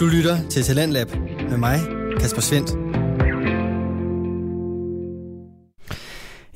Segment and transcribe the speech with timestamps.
[0.00, 1.08] Du lytter til Talentlab
[1.50, 1.78] med mig,
[2.20, 2.70] Kasper Svendt.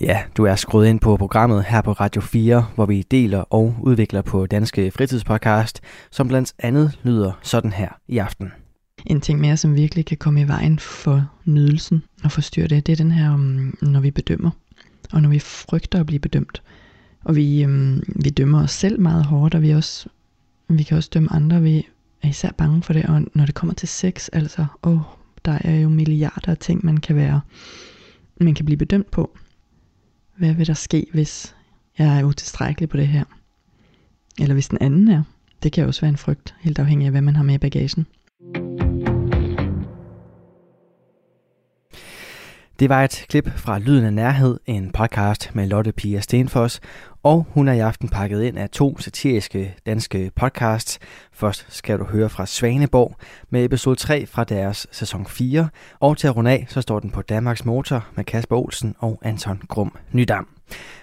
[0.01, 3.75] Ja, du er skruet ind på programmet her på Radio 4, hvor vi deler og
[3.83, 5.80] udvikler på danske fritidspodcast,
[6.11, 8.53] som blandt andet lyder sådan her i aften.
[9.07, 12.93] En ting mere, som virkelig kan komme i vejen for nydelsen og forstyrre det, det
[12.93, 14.51] er den her, um, når vi bedømmer,
[15.13, 16.63] og når vi frygter at blive bedømt.
[17.25, 20.09] Og vi, um, vi dømmer os selv meget hårdt, og vi, også,
[20.69, 21.63] vi kan også dømme andre.
[21.63, 21.87] Vi
[22.25, 25.01] er især bange for det, og når det kommer til sex, altså, åh,
[25.45, 27.41] der er jo milliarder af ting, man kan være,
[28.41, 29.38] man kan blive bedømt på.
[30.37, 31.55] Hvad vil der ske, hvis
[31.98, 33.24] jeg er utilstrækkelig på det her?
[34.41, 35.23] Eller hvis den anden er.
[35.62, 38.06] Det kan også være en frygt, helt afhængig af, hvad man har med i bagagen.
[42.79, 46.80] Det var et klip fra Lyden af Nærhed, en podcast med Lotte Pia Stenfoss,
[47.24, 50.98] og hun er i aften pakket ind af to satiriske danske podcasts.
[51.32, 53.16] Først skal du høre fra Svaneborg
[53.51, 55.68] med episode 3 fra deres sæson 4,
[56.01, 59.18] og til at runde af, så står den på Danmarks Motor med Kasper Olsen og
[59.23, 60.49] Anton Grum Nydam.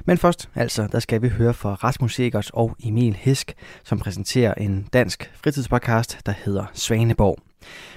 [0.05, 3.53] Men først, altså, der skal vi høre fra Rasmus Egers og Emil Hisk,
[3.83, 7.50] som præsenterer en dansk fritidspodcast, der hedder Svaneborg.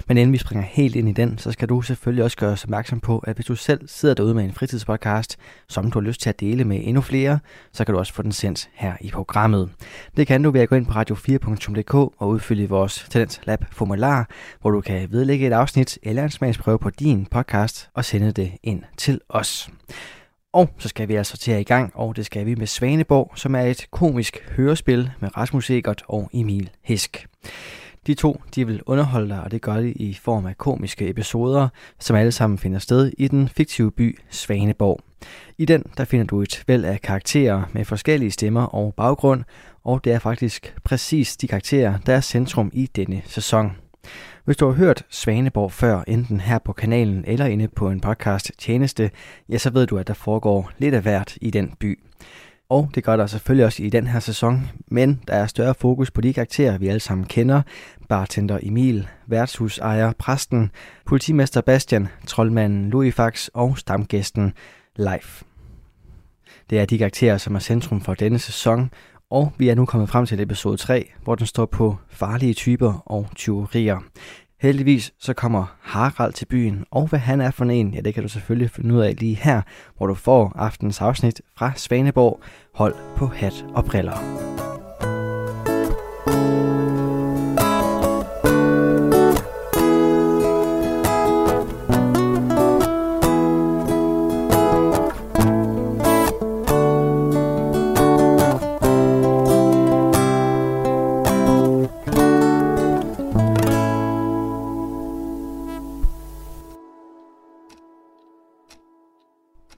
[0.07, 2.63] Men inden vi springer helt ind i den, så skal du selvfølgelig også gøre os
[2.63, 5.37] opmærksom på, at hvis du selv sidder derude med en fritidspodcast,
[5.69, 7.39] som du har lyst til at dele med endnu flere,
[7.71, 9.69] så kan du også få den sendt her i programmet.
[10.17, 14.29] Det kan du ved at gå ind på radio4.dk og udfylde vores Talent Lab formular,
[14.61, 18.51] hvor du kan vedlægge et afsnit eller en smagsprøve på din podcast og sende det
[18.63, 19.69] ind til os.
[20.55, 23.31] Og så skal vi altså til at i gang, og det skal vi med Svaneborg,
[23.35, 27.27] som er et komisk hørespil med Rasmus Egert og Emil Hisk.
[28.07, 31.67] De to de vil underholde dig, og det gør de i form af komiske episoder,
[31.99, 34.99] som alle sammen finder sted i den fiktive by Svaneborg.
[35.57, 39.43] I den der finder du et væld af karakterer med forskellige stemmer og baggrund,
[39.83, 43.71] og det er faktisk præcis de karakterer, der er centrum i denne sæson.
[44.45, 48.51] Hvis du har hørt Svaneborg før, enten her på kanalen eller inde på en podcast
[48.57, 49.11] tjeneste,
[49.49, 51.99] ja, så ved du, at der foregår lidt af hvert i den by.
[52.69, 56.11] Og det gør der selvfølgelig også i den her sæson, men der er større fokus
[56.11, 57.61] på de karakterer, vi alle sammen kender.
[58.09, 60.71] Bartender Emil, værtshusejer Præsten,
[61.05, 64.53] politimester Bastian, troldmanden Louis og stamgæsten
[64.95, 65.43] Leif.
[66.69, 68.89] Det er de karakterer, som er centrum for denne sæson,
[69.29, 73.03] og vi er nu kommet frem til episode 3, hvor den står på farlige typer
[73.05, 73.99] og tyverier.
[74.61, 78.23] Heldigvis så kommer Harald til byen, og hvad han er for en, ja det kan
[78.23, 79.61] du selvfølgelig finde ud af lige her,
[79.97, 82.41] hvor du får aftens afsnit fra Svaneborg.
[82.73, 84.15] Hold på hat og briller.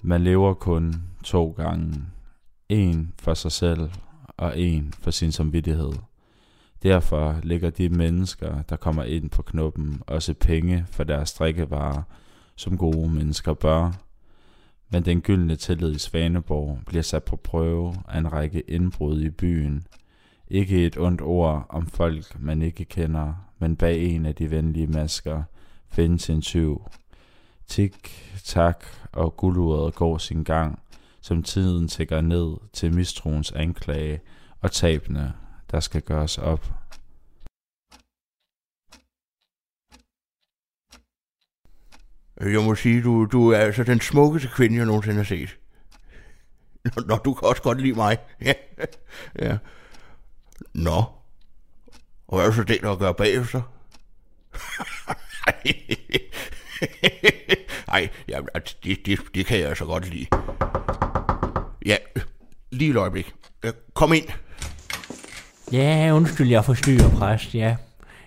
[0.08, 1.94] Man lever kun to gange.
[2.70, 3.90] En for sig selv
[4.28, 5.92] og en for sin samvittighed.
[6.84, 12.02] Derfor ligger de mennesker, der kommer ind på knuppen, også penge for deres drikkevarer,
[12.56, 13.92] som gode mennesker bør.
[14.90, 19.30] Men den gyldne tillid i Svaneborg bliver sat på prøve af en række indbrud i
[19.30, 19.88] byen.
[20.48, 24.88] Ikke et ondt ord om folk, man ikke kender, men bag en af de venlige
[24.88, 25.44] masker
[25.90, 26.82] findes en tyv.
[27.68, 28.12] Tik,
[28.44, 30.80] tak og gulduret går sin gang,
[31.22, 34.22] som tiden tækker ned til mistroens anklage
[34.62, 35.34] og tabene,
[35.72, 36.66] der skal gøres op.
[42.42, 45.58] Øh, jeg må sige, du, du er altså den smukkeste kvinde, jeg nogensinde har set.
[46.84, 48.18] Nå, nå du kan også godt lide mig.
[48.42, 48.54] Ja.
[49.40, 49.58] ja.
[50.74, 51.04] Nå.
[52.28, 53.62] Og hvad er så det, der gør bagefter?
[57.98, 58.40] Nej, ja,
[58.84, 60.26] det, det, det kan jeg altså godt lide.
[61.86, 61.96] Ja,
[62.72, 63.34] lige et øjeblik.
[63.94, 64.26] Kom ind.
[65.72, 67.76] Ja, undskyld, jeg forstyrrer, præst, ja.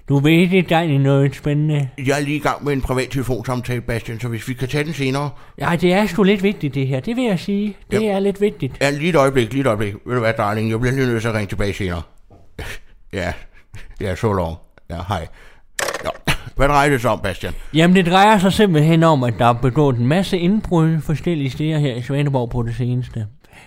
[0.09, 1.89] Du ved, det er noget spændende.
[1.99, 4.85] Jeg er lige i gang med en privat telefonsamtale, Bastian, så hvis vi kan tage
[4.85, 5.31] den senere.
[5.59, 7.01] Ja, det er sgu lidt vigtigt, det her.
[7.01, 7.77] Det vil jeg sige.
[7.91, 8.07] Det ja.
[8.07, 8.77] er lidt vigtigt.
[8.81, 9.95] Ja, lige et øjeblik, lige et øjeblik.
[10.07, 12.03] Ved du hvad, darling, jeg bliver lige nødt til at ringe tilbage senere.
[13.13, 13.33] ja,
[14.01, 14.57] ja, så long.
[14.91, 15.29] Ja, hej.
[16.05, 16.30] Ja.
[16.61, 17.53] Hvad drejer det sig om, Bastian?
[17.75, 21.79] Jamen, det drejer sig simpelthen om, at der er begået en masse indbrud forskellige steder
[21.79, 23.27] her i Svaneborg på det seneste.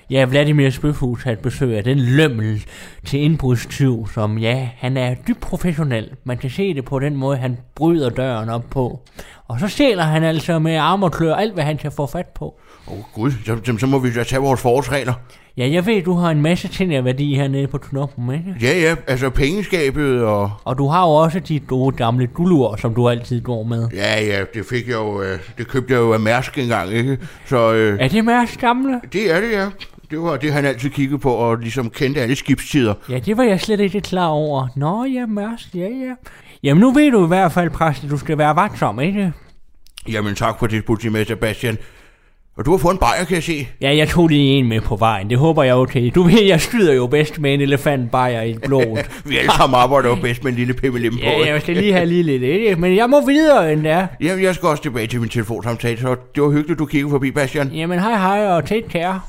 [0.09, 2.65] Ja, Vladimir Spøfhus har et besøg af den lømmel
[3.05, 6.09] til indbrudstyv, som ja, han er dybt professionel.
[6.23, 8.99] Man kan se det på den måde, han bryder døren op på.
[9.47, 12.27] Og så stjæler han altså med arm og klør alt, hvad han kan få fat
[12.27, 12.59] på.
[12.87, 15.13] Åh oh, gud, så, så må vi da tage vores forholdsregler.
[15.57, 18.55] Ja, jeg ved, du har en masse ting af værdi hernede på Knoppen, ikke?
[18.61, 20.51] Ja, ja, altså pengeskabet og...
[20.63, 23.87] Og du har jo også de gode gamle dulur, som du altid går med.
[23.93, 25.21] Ja, ja, det fik jeg jo...
[25.21, 27.17] øh, Det købte jeg jo af Mærsk engang, ikke?
[27.45, 29.01] Så øh, Er det Mærks gamle?
[29.13, 29.65] det er det, ja.
[30.11, 32.93] Det var det, han altid kiggede på, og ligesom kendte alle skibstider.
[33.09, 34.67] Ja, det var jeg slet ikke klar over.
[34.75, 36.13] Nå, ja, Mærsk, ja, ja.
[36.63, 39.33] Jamen, nu ved du i hvert fald, præst, at du skal være vagtsom, ikke?
[40.09, 41.77] Jamen tak for det, politimester Sebastian.
[42.57, 43.67] Og du har fået en bajer, kan jeg se.
[43.81, 45.29] Ja, jeg tog lige en med på vejen.
[45.29, 46.11] Det håber jeg okay.
[46.15, 49.09] Du ved, jeg skyder jo bedst med en elefantbajer i blodet.
[49.25, 51.19] Vi alle sammen arbejder jo bedst med en lille pimmelim på.
[51.23, 52.75] ja, jeg skal lige have lige lidt, ikke?
[52.75, 54.07] Men jeg må videre end der.
[54.21, 57.31] Jamen, jeg skal også tilbage til min telefonsamtale, så det var hyggeligt, du kiggede forbi,
[57.31, 57.67] Bastian.
[57.73, 59.21] Jamen, hej hej og take care.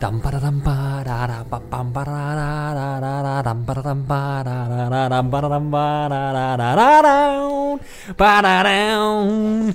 [0.00, 3.42] Dam ba da dam ba da da ba bam ba da da da da da
[3.42, 6.56] dam ba da dam ba da da da dam ba da dam ba da da
[6.56, 7.78] da da down
[8.16, 9.74] ba da down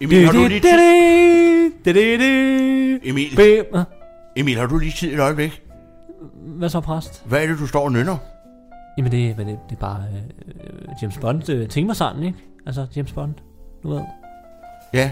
[0.00, 1.72] Emil, har du lige tid?
[3.04, 3.30] Emil,
[4.36, 5.62] Emil, har du lige tid et øjeblik?
[6.32, 7.22] Hvad så, præst?
[7.26, 8.16] Hvad er det, du står og nynner?
[8.98, 12.38] Jamen, det, det, det er bare øh, James Bond øh, temasangen, ikke?
[12.66, 13.34] Altså, James Bond,
[13.82, 14.02] du ved.
[14.92, 15.10] Ja,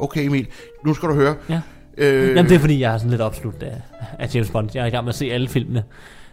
[0.00, 0.46] okay Emil.
[0.84, 1.34] Nu skal du høre.
[1.48, 1.60] Ja.
[1.98, 3.80] Øh, Jamen, det er fordi, jeg er sådan lidt opslugt af,
[4.18, 4.70] af James Bond.
[4.74, 5.82] Jeg er i gang med at se alle filmene.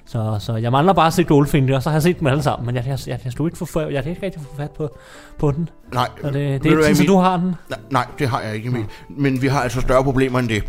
[0.06, 2.44] Så, så jeg mangler bare at se Goldfinger, og så har jeg set dem alle
[2.44, 2.66] sammen.
[2.66, 4.98] Men jeg, jeg, jeg, jeg, stod ikke for, jeg kan ikke rigtig få fat på,
[5.40, 5.70] på den.
[5.94, 7.08] Nej, Så det, det er ikke Emil?
[7.08, 7.56] du har den.
[7.70, 8.86] Nej, nej, det har jeg ikke, Emil.
[9.10, 10.64] Men vi har altså større problemer end det.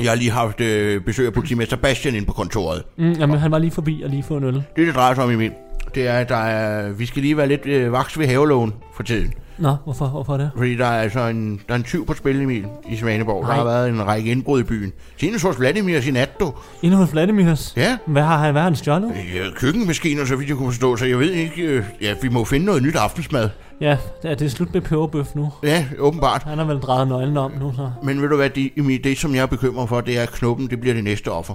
[0.00, 2.82] Jeg har lige haft øh, besøg af politimester Bastian inde på kontoret.
[2.96, 4.54] Mm, jamen, han var lige forbi og lige få en øl.
[4.54, 5.52] Det, det drejer sig om, Emil,
[5.94, 9.02] det er, at der er, vi skal lige være lidt øh, vaks ved havelån for
[9.02, 9.32] tiden.
[9.58, 10.50] Nå, hvorfor, hvorfor det?
[10.56, 13.42] Fordi der er altså en, der er en tyv på spil, Emil, i Svaneborg.
[13.42, 13.50] Nej.
[13.50, 14.92] Der har været en række indbrud i byen.
[15.20, 16.52] Senest hos Vladimir i nat, du.
[16.82, 17.72] Inde hos Vladimirs.
[17.76, 19.08] Ja, Hvad har han, han stjålet?
[19.34, 22.44] Ja, køkkenmaskiner, så vidt jeg kunne forstå, så jeg ved ikke, øh, ja, vi må
[22.44, 23.48] finde noget nyt aftensmad.
[23.80, 25.52] Ja, det er, det slut med peberbøf nu.
[25.62, 26.42] Ja, åbenbart.
[26.42, 29.18] Han har vel drejet nøglen om nu, så Men ved du hvad, det, Emil, det
[29.18, 31.54] som jeg er bekymret for, det er, at knuppen, det bliver det næste offer.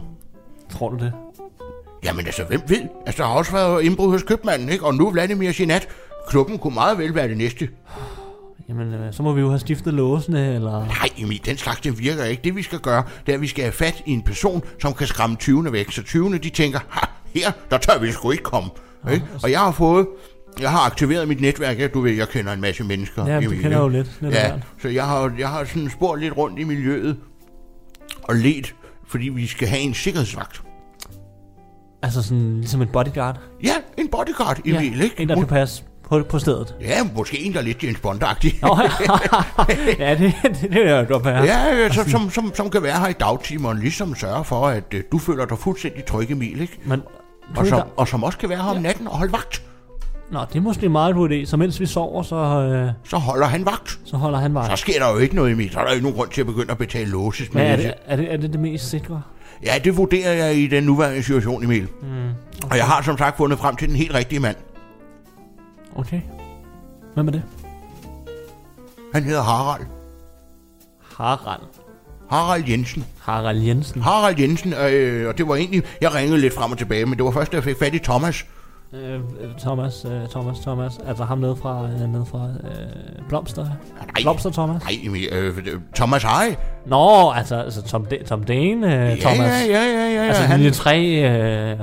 [0.69, 1.13] tror du det.
[2.03, 2.81] Jamen altså, hvem ved?
[3.06, 4.86] Altså, der har også været indbrud hos købmanden, ikke?
[4.86, 5.53] Og nu er Vladimir i
[6.29, 7.69] Knuppen kunne meget vel være det næste.
[8.69, 10.85] Jamen, øh, så må vi jo have stiftet låsene, eller...
[10.85, 12.41] Nej, Emil, den slags, den virker ikke.
[12.44, 14.94] Det vi skal gøre, det er, at vi skal have fat i en person, som
[14.94, 15.91] kan skræmme 20'erne væk.
[15.91, 18.69] Så 20'erne, de tænker, ha, her, der tør vi sgu ikke komme.
[19.12, 19.25] Ikke?
[19.44, 20.07] Og jeg har fået,
[20.62, 21.79] jeg har aktiveret mit netværk.
[21.79, 23.25] Ja, du ved, jeg kender en masse mennesker.
[23.25, 24.17] Ja, du kender jo lidt.
[24.21, 24.53] lidt Ja, ja.
[24.81, 27.17] så jeg har, jeg har sådan spurgt lidt rundt i miljøet
[28.24, 28.75] og let,
[29.07, 30.62] fordi vi skal have en sikkerhedsvagt.
[32.03, 33.39] Altså sådan, ligesom en bodyguard.
[33.63, 35.21] Ja, en bodyguard, Emil, ikke?
[35.21, 36.75] En, der kan passe på, på stedet.
[36.81, 38.55] Ja, måske en, der er lidt James Bond-agtig.
[38.61, 38.79] Nå,
[39.99, 41.43] ja, det, det, det jeg godt være.
[41.43, 44.83] Ja, ja som, som, som, som kan være her i dagtimerne, ligesom sørge for, at
[44.93, 46.79] øh, du føler dig fuldstændig tryg, Emil, ikke?
[46.85, 47.01] Men,
[47.55, 49.61] Og som, og som også kan være her om natten og holde vagt.
[50.31, 51.45] nå, det er måske en meget god idé.
[51.45, 53.99] Så mens vi sover, så, øh, Så holder han vagt.
[54.05, 54.75] så holder han Så vej.
[54.75, 55.71] sker der jo ikke noget, Emil.
[55.71, 57.53] Så er der jo ikke nogen grund til at begynde at betale låses.
[57.53, 59.21] Men er det, er, det, er det det mest sikre?
[59.65, 61.87] Ja, det vurderer jeg i den nuværende situation, Emil.
[62.01, 62.07] Mm,
[62.71, 64.55] Og jeg har som sagt fundet frem til den helt rigtige mand.
[65.95, 66.21] Okay.
[67.13, 67.41] Hvem er det?
[69.13, 69.85] Han hedder Harald.
[71.17, 71.61] Harald.
[72.29, 73.05] Harald Jensen.
[73.21, 74.01] Harald Jensen.
[74.01, 75.83] Harald Jensen, øh, og det var egentlig...
[76.01, 77.99] Jeg ringede lidt frem og tilbage, men det var først, da jeg fik fat i
[77.99, 78.45] Thomas.
[78.93, 79.19] Øh,
[79.59, 80.99] Thomas, øh, Thomas, Thomas.
[81.07, 83.63] Altså ham nede fra, øh, nede fra øh, Blomster.
[83.65, 84.83] Nej, Blomster Thomas.
[84.83, 85.63] nej øh,
[85.95, 86.53] Thomas Harry.
[86.85, 89.39] Nå, altså, altså Tom, D- Tom Dane, øh, Thomas.
[89.39, 90.27] Ja, ja, ja, ja, ja.
[90.27, 91.79] Altså han, linje 3, øh,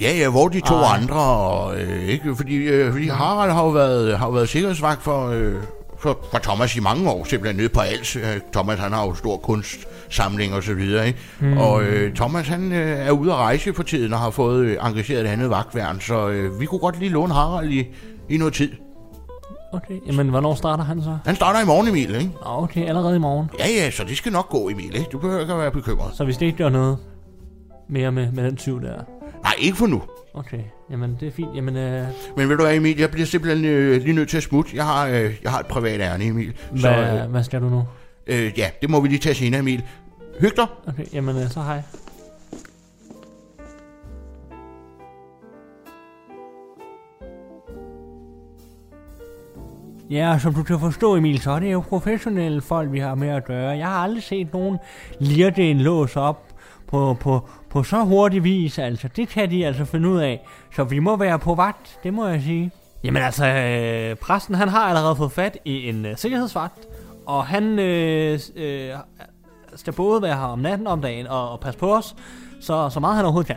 [0.00, 0.96] Ja, ja, hvor de to Ej.
[0.96, 2.36] andre, og, øh, ikke?
[2.36, 5.54] Fordi, øh, fordi Harald har jo været, har jo været sikkerhedsvagt for, øh,
[5.98, 8.18] for, for Thomas i mange år, simpelthen nede på Als.
[8.52, 11.18] Thomas, han har jo stor kunstsamling og så videre, ikke?
[11.40, 11.58] Mm.
[11.58, 14.76] Og øh, Thomas, han øh, er ude at rejse for tiden og har fået øh,
[14.82, 17.86] engageret et andet vagtværn, så øh, vi kunne godt lige låne Harald i,
[18.28, 18.70] i noget tid.
[19.72, 19.94] okay.
[20.06, 21.18] Jamen, hvornår starter han så?
[21.24, 22.30] Han starter i morgen, Emil, ikke?
[22.42, 23.50] Okay, allerede i morgen.
[23.58, 25.08] Ja, ja, så det skal nok gå, Emil, ikke?
[25.12, 26.10] Du behøver ikke at være bekymret.
[26.14, 26.98] Så hvis det ikke gør noget
[27.88, 28.94] mere med, med den tyv der.
[29.48, 30.02] Nej, ikke for nu.
[30.34, 31.48] Okay, jamen det er fint.
[31.54, 34.42] Jamen, øh, Men ved du hvad, Emil, jeg bliver simpelthen øh, lige nødt til at
[34.42, 34.70] smutte.
[34.76, 36.52] Jeg har, øh, jeg har et privat ærne, Emil.
[36.76, 37.84] Så hvad, øh, hvad skal du nu?
[38.26, 39.82] øh, ja, det må vi lige tage senere, Emil.
[40.40, 40.66] Hyg dig.
[40.86, 41.82] Okay, jamen øh, så hej.
[50.10, 53.28] Ja, som du kan forstå, Emil, så er det jo professionelle folk, vi har med
[53.28, 53.70] at gøre.
[53.70, 54.78] Jeg har aldrig set nogen
[55.20, 56.44] lirte en lås op
[56.86, 58.78] på, på, på så hurtig vis.
[58.78, 60.46] Altså, det kan de altså finde ud af.
[60.76, 62.70] Så vi må være på vagt, det må jeg sige.
[63.04, 66.86] Jamen altså, øh, præsten han har allerede fået fat i en øh, sikkerhedsvagt,
[67.26, 68.90] og han øh, øh,
[69.76, 72.16] skal både være her om natten og om dagen og, og passe på os,
[72.60, 73.56] så, så meget han overhovedet kan.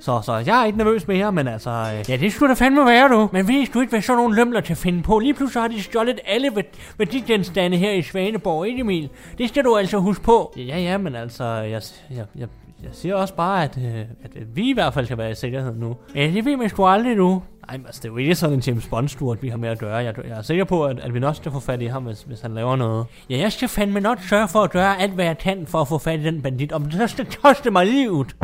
[0.00, 1.70] Så, så jeg er ikke nervøs mere, men altså...
[1.70, 3.28] Øh, ja, det skulle da fandme være, du.
[3.32, 5.18] Men ved du ikke, hvad sådan nogle lømler til at finde på?
[5.18, 9.08] Lige pludselig har de stjålet alle værd- værdigenstande her i Svaneborg, ikke Emil?
[9.38, 10.52] Det skal du altså huske på.
[10.56, 11.44] Ja, ja, men altså...
[11.44, 12.48] Jeg, jeg, jeg,
[12.82, 15.74] jeg siger også bare, at, øh, at, vi i hvert fald skal være i sikkerhed
[15.74, 15.96] nu.
[16.14, 17.42] Ja, det ved man sgu aldrig nu.
[17.66, 19.78] Nej, men altså, det er jo ikke sådan en James Bond-sturt, vi har med at
[19.78, 19.96] gøre.
[19.96, 22.22] Jeg, jeg er sikker på, at, at vi nok skal få fat i ham, hvis,
[22.22, 23.06] hvis han laver noget.
[23.30, 25.88] Ja, jeg skal fandme nok sørge for at gøre alt, hvad jeg kan for at
[25.88, 26.72] få fat i den bandit.
[26.72, 28.36] Om det så skal koste mig livet.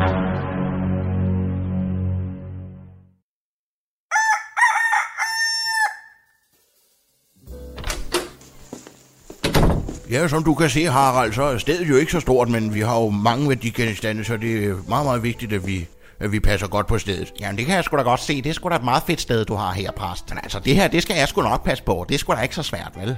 [10.11, 12.79] Ja, som du kan se, Harald, så er stedet jo ikke så stort, men vi
[12.81, 15.87] har jo mange værdigenstande, så det er meget, meget vigtigt, at vi,
[16.19, 17.33] at vi passer godt på stedet.
[17.39, 18.41] Jamen, det kan jeg sgu da godt se.
[18.41, 20.29] Det er sgu da et meget fedt sted, du har her, præst.
[20.29, 22.05] Men altså, det her, det skal jeg sgu nok passe på.
[22.09, 23.17] Det er sgu da ikke så svært, vel?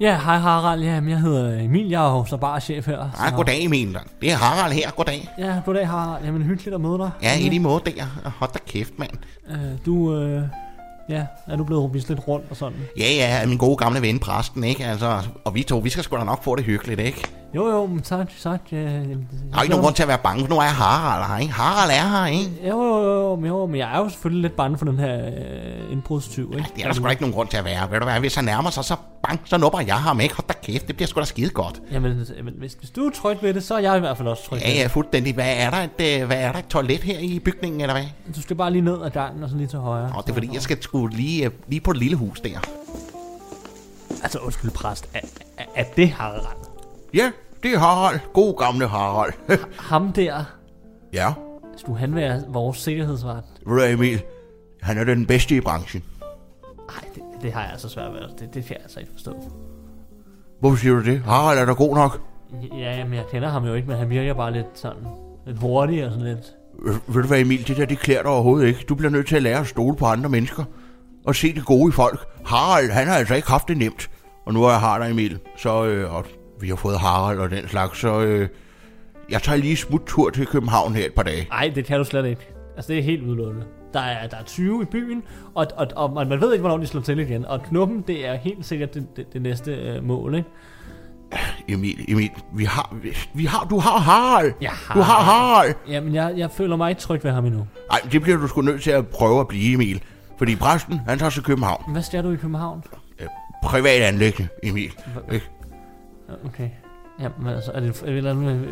[0.00, 0.82] Ja, hej Harald.
[0.82, 1.88] Jamen, jeg hedder Emil.
[1.88, 3.10] Jeg er jo så bare chef her.
[3.28, 3.98] Så- goddag Emil.
[4.20, 5.28] Det er Harald her, goddag.
[5.38, 6.24] Ja, goddag Harald.
[6.24, 7.10] Jamen, hyggeligt at møde dig.
[7.22, 8.30] Ja, i lige måde der.
[8.38, 9.10] Hold da kæft, mand.
[9.50, 10.42] Øh, du, øh,
[11.12, 12.78] ja, er du blevet vist lidt rundt og sådan?
[12.98, 14.84] Ja, ja, min gode gamle ven, præsten, ikke?
[14.84, 17.41] Altså, og vi to, vi skal sgu da nok få det hyggeligt, ikke?
[17.54, 18.60] Jo, jo, men tak, tak.
[18.72, 18.94] Øh, jeg,
[19.52, 21.52] Der er ikke nogen grund til at være bange, for nu er Harald her, ikke?
[21.52, 22.68] Harald er her, ikke?
[22.68, 25.26] Jo, jo, jo, jo, jo, men jeg er jo selvfølgelig lidt bange for den her
[25.26, 26.70] øh, indbrudstyv, ikke?
[26.76, 27.90] Det er der sgu da ikke nogen grund til at være.
[27.90, 28.96] Ved du hvad, hvis han nærmer sig, så
[29.28, 30.34] bang, så nupper jeg ham, ikke?
[30.34, 31.82] Hold da kæft, det bliver sgu da skide godt.
[31.92, 34.28] Jamen, men hvis, hvis du er tryg ved det, så er jeg i hvert fald
[34.28, 35.34] også tryg Ja, ved ja, fuldstændig.
[35.34, 38.04] Hvad er der et, øh, hvad er der et toilet her i bygningen, eller hvad?
[38.26, 38.36] det.
[38.36, 40.12] Du skal bare lige ned ad gangen og så lige til højre.
[40.14, 42.58] Og det er fordi, jeg skal sgu lige, øh, lige på et lille hus der.
[44.22, 45.08] Altså, undskyld, præst.
[45.14, 45.20] Er,
[45.58, 46.71] er, er det Harald?
[47.14, 47.30] Ja,
[47.62, 48.20] det er Harald.
[48.32, 49.32] God gamle Harald.
[49.90, 50.44] Ham der,
[51.12, 51.32] ja,
[51.76, 53.46] skulle han være vores sikkerhedsvagt?
[53.66, 54.22] ved du hvad, Emil?
[54.82, 56.04] Han er den bedste i branchen.
[56.78, 58.20] Nej, det, det har jeg altså svært ved.
[58.20, 59.34] Det, det kan jeg altså ikke forstå.
[60.60, 61.20] Hvorfor siger du det?
[61.20, 62.20] Harald er da god nok.
[62.78, 65.02] Ja, jamen, jeg kender ham jo ikke, men han virker bare lidt sådan...
[65.46, 66.52] Lidt hurtig og sådan lidt...
[66.84, 67.68] Øh, Ved du hvad, Emil?
[67.68, 68.84] Det der, det klæder dig overhovedet ikke.
[68.88, 70.64] Du bliver nødt til at lære at stole på andre mennesker.
[71.26, 72.26] Og se det gode i folk.
[72.46, 74.10] Harald, han har altså ikke haft det nemt.
[74.46, 75.38] Og nu er jeg har dig, Emil.
[75.56, 76.24] Så, øh, og
[76.62, 78.20] vi har fået Harald og den slags, så...
[78.20, 78.48] Øh,
[79.30, 81.46] jeg tager lige smut tur til København her et par dage.
[81.50, 82.48] Nej, det kan du slet ikke.
[82.76, 83.64] Altså, det er helt udelukket.
[83.94, 85.22] Der er, der er 20 i byen,
[85.54, 87.44] og, og, og man, man ved ikke, hvornår de slår til igen.
[87.44, 90.48] Og knuppen, det er helt sikkert det, det, det næste øh, mål, ikke?
[91.68, 94.52] Emil, Emil, vi har, vi, vi har, du har Harald.
[94.60, 95.74] Jeg Du har Harald.
[95.88, 97.66] Jamen, jeg, jeg føler mig ikke tryg ved ham endnu.
[97.90, 100.02] Nej, det bliver du sgu nødt til at prøve at blive, Emil.
[100.38, 101.92] Fordi præsten, han tager til København.
[101.92, 102.84] Hvad skal du i København?
[103.62, 104.92] Privat anlæggende, Emil.
[106.44, 106.56] Ikke?
[106.58, 106.70] Ja, Okay.
[107.20, 108.68] Jamen, altså, er det er et eller andet øh,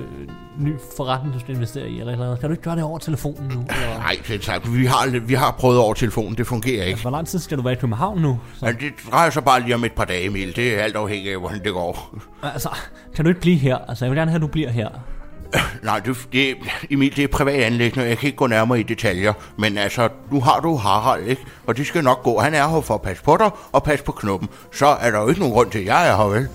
[0.59, 2.37] ny forretning, du skal investere i, eller eller?
[2.37, 3.61] Kan du ikke gøre det over telefonen nu?
[3.61, 3.99] Eller?
[3.99, 4.75] Nej, det sagt.
[4.75, 6.35] Vi har, vi har prøvet over telefonen.
[6.37, 7.01] Det fungerer ikke.
[7.01, 8.41] Hvor lang tid skal du være i København nu?
[8.59, 10.57] Så, Men det drejer sig bare lige om et par dage, Emil.
[10.57, 12.17] Det er alt afhængigt af, hvordan det går.
[12.43, 12.69] altså,
[13.15, 13.79] kan du ikke blive her?
[13.89, 14.89] Altså, jeg vil gerne have, at du bliver her.
[15.83, 16.55] Nej, det, det,
[16.91, 18.09] Emil, det er privat anlæggende.
[18.09, 19.33] Jeg kan ikke gå nærmere i detaljer.
[19.59, 21.43] Men altså, nu har du Harald, ikke?
[21.67, 22.39] Og det skal nok gå.
[22.39, 24.49] Han er her for at passe på dig og passe på knuppen.
[24.73, 26.49] Så er der jo ikke nogen grund til, at jeg er her, vel?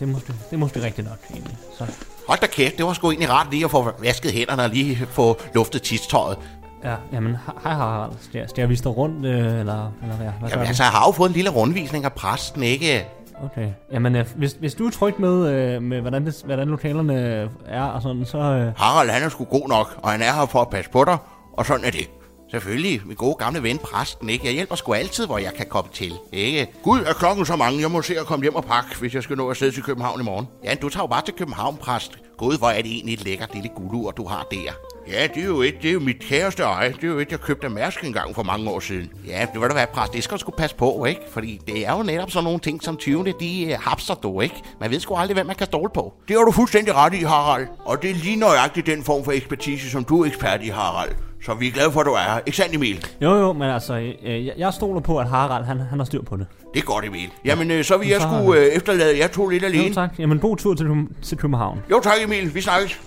[0.00, 1.56] Det måske, det er måske rigtigt nok, egentlig.
[1.78, 1.84] Så,
[2.28, 5.06] Hold da kæft, det var sgu egentlig rart lige at få vasket hænderne og lige
[5.10, 6.38] få luftet tidstøjet.
[6.84, 8.12] ja, jamen, hej Harald.
[8.20, 10.30] Skal, skal vise dig rundt, øh, eller, eller hvad?
[10.40, 13.06] hvad Jamen altså, jeg har jo fået en lille rundvisning af præsten, ikke?
[13.44, 13.68] Okay.
[13.92, 17.84] Jamen, øh, hvis, hvis du er tryg med, øh, med hvordan, det, hvordan lokalerne er
[17.84, 18.38] og sådan, så...
[18.38, 21.04] Øh, Harald, han er sgu god nok, og han er her for at passe på
[21.04, 21.16] dig.
[21.52, 22.10] Og sådan er det.
[22.50, 24.46] Selvfølgelig, min gode gamle ven præsten, ikke?
[24.46, 26.66] Jeg hjælper sgu altid, hvor jeg kan komme til, ikke?
[26.82, 27.80] Gud, er klokken så mange?
[27.80, 30.20] Jeg må se at komme hjem og pakke, hvis jeg skal nå afsted til København
[30.20, 30.48] i morgen.
[30.64, 32.18] Ja, du tager jo bare til København, præst.
[32.38, 34.72] Gud, hvor er det egentlig et lækkert lille guldur, du har der.
[35.08, 36.92] Ja, det er jo et, det er jo mit kæreste eje.
[36.92, 39.10] Det er jo et, jeg købte af Mærsk engang for mange år siden.
[39.26, 40.12] Ja, det var da være, præst.
[40.12, 41.20] Det skal du sgu passe på, ikke?
[41.30, 44.62] Fordi det er jo netop sådan nogle ting, som tyvene, de uh, hapser du, ikke?
[44.80, 46.14] Man ved sgu aldrig, hvem man kan stole på.
[46.28, 47.66] Det har du fuldstændig ret i, Harald.
[47.84, 51.10] Og det er lige nøjagtigt den form for ekspertise, som du er ekspert i, Harald.
[51.48, 52.40] Så vi er glade for, at du er her.
[52.46, 53.06] Ikke sandt, Emil?
[53.22, 56.22] jo, jo, men altså, øh, jeg, jeg stoler på, at Harald, han, han har styr
[56.22, 56.46] på det.
[56.74, 57.28] Det er godt, Emil.
[57.44, 59.94] Jamen, øh, så vil jeg Så- sgu øh, efterlade jer to lidt Jo, alene.
[59.94, 60.10] tak.
[60.18, 60.86] Jamen, god tur til,
[61.22, 61.80] til København.
[61.90, 62.54] Jo, tak, Emil.
[62.54, 63.00] Vi snakkes.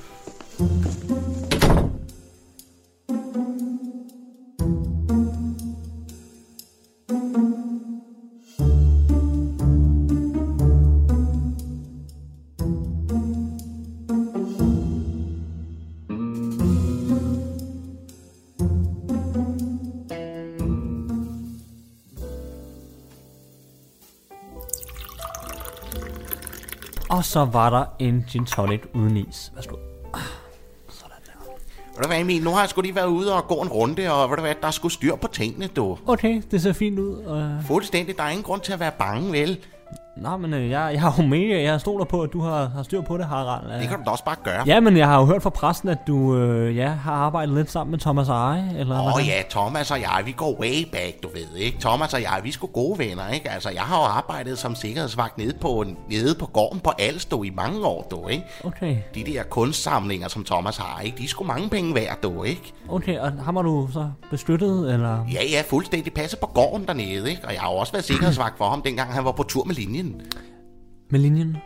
[27.22, 29.52] Og så var der en gin tonic uden is.
[29.56, 29.76] Værsgo.
[29.76, 29.82] Ved
[32.04, 32.44] du hvad, Emil?
[32.44, 34.56] Nu har jeg sgu lige været ude og gå en runde, og ved du hvad,
[34.62, 35.98] der er sgu styr på tingene, du.
[36.08, 37.26] Okay, det ser fint ud.
[37.60, 39.60] Uh, Fuldstændig, der er ingen grund til at være bange, vel?
[40.22, 42.84] Nå, men øh, jeg, jeg har jo med, jeg stoler på, at du har, har
[42.84, 43.80] styr på det, Harald.
[43.82, 44.64] Det kan du da også bare gøre.
[44.66, 47.72] Ja, men jeg har jo hørt fra præsten, at du øh, ja, har arbejdet lidt
[47.72, 51.24] sammen med Thomas Eje, eller Åh oh, ja, Thomas og jeg, vi går way back,
[51.24, 51.78] du ved, ikke?
[51.80, 53.50] Thomas og jeg, vi er sgu gode venner, ikke?
[53.52, 57.50] Altså, jeg har jo arbejdet som sikkerhedsvagt nede på, nede på gården på Alsto i
[57.50, 58.46] mange år, du, ikke?
[58.64, 61.18] Okay, De der kunstsamlinger, som Thomas har, ikke?
[61.18, 62.74] De er sgu mange penge værd, du, ikke?
[62.90, 65.26] okay, og ham har du så beskyttet, eller?
[65.34, 67.42] Ja, ja, fuldstændig passet på gården dernede, ikke?
[67.48, 69.76] Og jeg har jo også været sikkerhedsvagt for ham, dengang han var på tur med
[69.76, 70.11] linjen.
[71.10, 71.58] Med linjen?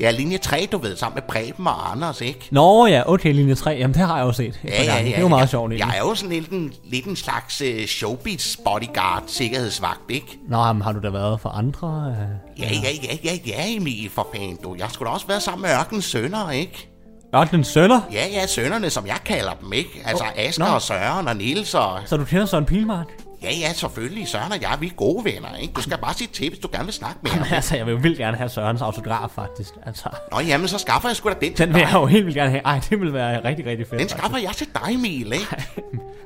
[0.00, 2.48] Ja, linje 3, du ved, sammen med Preben og Anders, ikke?
[2.50, 4.60] Nå ja, okay, linje 3, jamen det har jeg jo set.
[4.64, 5.04] Ja, ja, ja.
[5.04, 5.86] Det er jo meget jeg, sjovt egentlig.
[5.92, 10.38] Jeg er jo sådan lidt en, lidt en slags uh, showbiz bodyguard sikkerhedsvagt, ikke?
[10.48, 12.06] Nå, jamen, har du da været for andre?
[12.20, 14.76] Øh, Ja, ja, ja, ja, ja, Emil, for fanden, du.
[14.78, 16.86] Jeg skulle da også være sammen med Ørkens sønner, ikke?
[17.34, 18.00] Ørkenens sønner?
[18.12, 20.02] Ja, ja, sønnerne, som jeg kalder dem, ikke?
[20.04, 20.70] Altså Åh, Asger nå.
[20.74, 21.98] og Søren og Niels og...
[22.06, 23.06] Så du kender Søren Pilmark?
[23.42, 24.28] Ja, ja, selvfølgelig.
[24.28, 25.72] Søren og jeg, vi er gode venner, ikke?
[25.74, 27.38] Du skal bare sige til, hvis du gerne vil snakke med ham.
[27.42, 29.74] Jamen, altså, jeg vil jo vildt gerne have Sørens autograf, faktisk.
[29.86, 32.24] Altså, Nå, jamen, så skaffer jeg sgu da den til den vil jeg jo helt
[32.24, 32.62] vildt gerne have.
[32.64, 34.00] Ej, det vil være rigtig, rigtig fedt.
[34.00, 35.46] Den skaffer jeg til dig, Emil, ikke?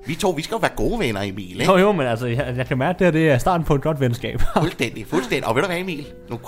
[0.07, 1.73] Vi to, vi skal jo være gode venner, Emil, ikke?
[1.73, 3.75] Jo, jo, men altså, jeg, jeg kan mærke, at det, her, det er starten på
[3.75, 4.41] et godt venskab.
[4.61, 5.49] Fuldstændig, fuldstændig.
[5.49, 6.07] Og ved du hvad, Emil?
[6.31, 6.39] Nu,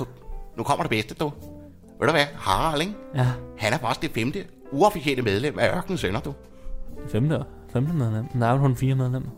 [0.57, 1.33] nu kommer det bedste, du.
[2.01, 2.25] Ved du hvad?
[2.35, 2.93] Harald, ikke?
[3.15, 3.27] ja,
[3.59, 6.35] Han er faktisk det femte uofficielle medlem af Ørkens Sønder, du.
[7.13, 7.39] femte,
[7.73, 8.25] femte medlem.
[8.41, 9.31] Der er jo kun fire medlemmer.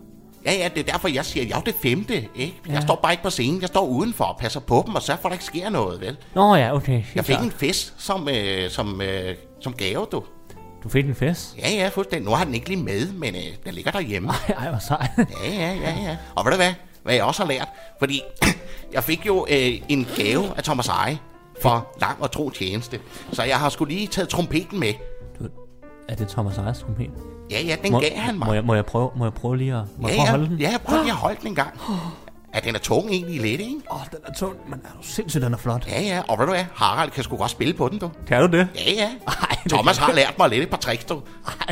[0.49, 2.61] Ja, ja, det er derfor, jeg siger, at jeg er jo det femte, ikke?
[2.69, 5.21] Jeg står bare ikke på scenen, jeg står udenfor og passer på dem, og sørger
[5.21, 6.17] for, at der ikke sker noget, vel?
[6.35, 7.03] Nå ja, okay.
[7.15, 10.23] Jeg fik en fest som, øh, som, øh, som gave, du.
[10.85, 11.57] Du fik en fest?
[11.59, 12.31] Ja, ja, fuldstændig.
[12.31, 14.29] Nu har den ikke lige med, men øh, den ligger derhjemme.
[14.29, 15.09] Ej, ej, hvor sej.
[15.45, 16.17] Ja, ja, ja, ja.
[16.35, 16.73] Og ved du hvad?
[17.03, 17.69] Hvad jeg også har lært?
[17.99, 18.23] Fordi
[18.95, 21.19] jeg fik jo øh, en gave af Thomas Eje
[21.63, 23.01] for lang og tro tjeneste.
[23.33, 24.93] Så jeg har skulle lige taget trompeten med.
[26.09, 27.38] Er det Thomas Ejes trompet?
[27.51, 28.47] Ja, ja, den Må, gav han mig.
[28.47, 30.31] må, jeg, må, jeg prøve, må jeg prøve lige at, må jeg ja, prøve at
[30.31, 30.59] holde den?
[30.59, 31.81] ja, prøv lige at holde den en gang.
[32.55, 33.75] Ja, den er tung egentlig lidt, ikke?
[33.91, 35.87] Åh, oh, den er tung, men er du sindssygt, den er flot.
[35.89, 36.65] Ja, ja, og ved du hvad?
[36.75, 38.11] Harald kan sgu godt spille på den, du.
[38.27, 38.69] Kan du det?
[38.87, 39.11] Ja, ja.
[39.27, 41.21] Ej, Thomas har lært mig lidt et par tricks, du.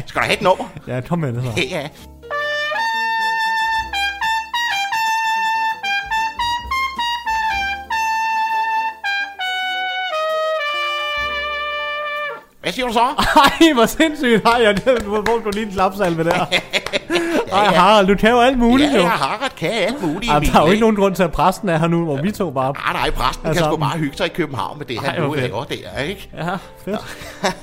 [0.06, 0.64] Skal du have et nummer?
[0.86, 1.50] Ja, kom med det så.
[1.56, 1.88] Ja, ja.
[12.66, 13.00] Hvad siger du så?
[13.60, 14.44] Ej, hvor sindssygt.
[14.46, 16.30] Ej, jeg hvor du lige en klapsalve der.
[16.40, 16.48] Ej,
[17.52, 17.70] ja.
[17.70, 19.02] Harald, du kan jo alt muligt, Ja, jo.
[19.02, 20.32] ja, Harald kan alt muligt.
[20.32, 22.30] Ej, der er jo ikke nogen grund til, at præsten er her nu, hvor vi
[22.32, 22.72] to bare...
[22.72, 25.34] Nej, nej, præsten Er kan sgu bare hygge sig i København med det, han nu
[25.34, 26.30] laver der, ikke?
[26.36, 27.00] Ja, fedt.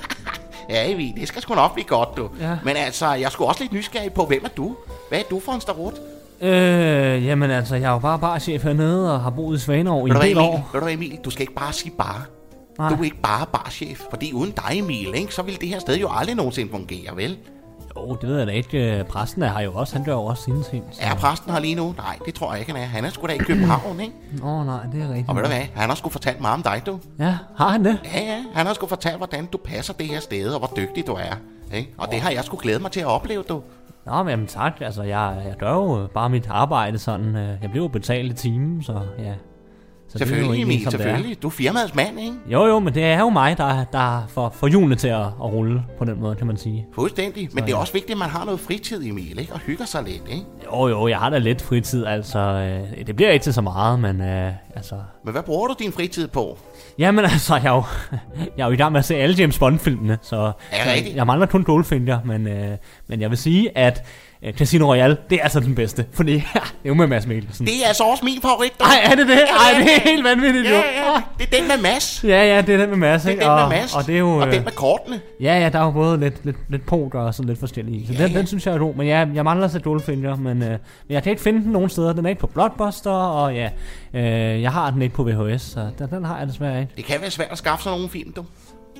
[0.70, 2.28] Ja, Emil, det skal sgu nok blive godt, du.
[2.40, 2.50] Ja.
[2.64, 4.76] Men altså, jeg skulle også lidt nysgerrig på, hvem er du?
[5.08, 5.94] Hvad er du for en starot?
[6.40, 10.10] Øh, jamen altså, jeg er jo bare barchef hernede og har boet i Svaneår i
[10.10, 10.38] en del Emil?
[10.38, 10.70] år.
[10.72, 11.18] Ved du Emil?
[11.24, 12.22] Du skal ikke bare sige bare.
[12.78, 12.88] Nej.
[12.88, 15.96] Du er ikke bare barchef, fordi uden dig, Emil, ikke, så ville det her sted
[15.98, 17.38] jo aldrig nogensinde fungere, vel?
[17.96, 18.98] Jo, det ved jeg da ikke.
[18.98, 19.96] Øh, Præsten er her jo også.
[19.96, 20.84] Han gør jo også sine ting.
[20.90, 21.94] så- Er præsten her lige nu?
[21.96, 22.86] Nej, det tror jeg ikke, han er.
[22.86, 24.14] Han er sgu da i København, ikke?
[24.44, 25.28] Åh, nej, det er rigtigt.
[25.28, 26.98] Og ved du hvad, han har sgu fortalt meget om dig, du.
[27.18, 27.98] Ja, har han det?
[28.14, 31.06] Ja, ja, han har sgu fortalt, hvordan du passer det her sted, og hvor dygtig
[31.06, 31.34] du er.
[31.74, 31.94] Ikke?
[31.98, 33.62] Og det har jeg sgu glædet mig til at opleve, du.
[34.06, 34.72] Nå, men jamen, tak.
[34.80, 37.36] Altså, jeg, jeg gør jo bare mit arbejde sådan.
[37.36, 39.32] øh, Jeg bliver jo betalt i timen, så ja.
[40.16, 41.04] Så det er jo Selvfølgelig, Emil, som det er.
[41.04, 41.42] selvfølgelig.
[41.42, 42.32] Du er firmaets mand, ikke?
[42.46, 45.32] Jo, jo, men det er jo mig, der, der får, får hjulene til at, at
[45.40, 46.86] rulle på den måde, kan man sige.
[46.94, 47.42] Fuldstændig.
[47.42, 47.76] Men Så, det er ja.
[47.76, 49.52] også vigtigt, at man har noget fritid, Emil, ikke?
[49.52, 50.44] Og hygger sig lidt, ikke?
[50.72, 52.38] Jo, jo, jeg har da lidt fritid, altså.
[52.38, 54.94] Øh, det bliver ikke til så meget, men øh, altså...
[55.24, 56.58] Men hvad bruger du din fritid på?
[56.98, 57.82] Jamen altså, jeg er jo,
[58.56, 61.26] jeg er jo i gang med at se alle James Bond-filmene, så det så jeg
[61.26, 64.02] mangler kun Goldfinger, men, øh, men jeg vil sige, at
[64.44, 66.40] øh, Casino Royale, det er altså den bedste, ja, det er
[66.84, 67.66] jo med Mads Mikkelsen.
[67.66, 68.84] Det er altså også min favorit, du.
[68.84, 69.34] Ej, er det det?
[69.38, 70.64] Ej, det er helt vanvittigt.
[70.66, 72.24] Ja, ja, det er den med Mads.
[72.24, 73.44] Ja, ja, det er den med Mads, Det er ikke?
[73.44, 73.94] den med og, Mads.
[73.94, 74.30] og det er jo...
[74.30, 75.20] Og øh, den med kortene.
[75.40, 78.06] Ja, ja, der er jo både lidt, lidt, lidt poker og sådan lidt forskellige.
[78.06, 78.38] Så Ja, den, ja.
[78.38, 78.94] den synes jeg er god.
[78.94, 80.78] Men ja, jeg mangler se Goldfinger, men, øh, men
[81.10, 82.12] jeg kan ikke finde den nogen steder.
[82.12, 83.68] Den er ikke på Blockbuster, og ja,
[84.14, 86.92] øh, jeg har den ikke på VHS, så den, den har jeg desværre ikke.
[86.96, 88.44] Det kan være svært at skaffe sådan nogle film, du.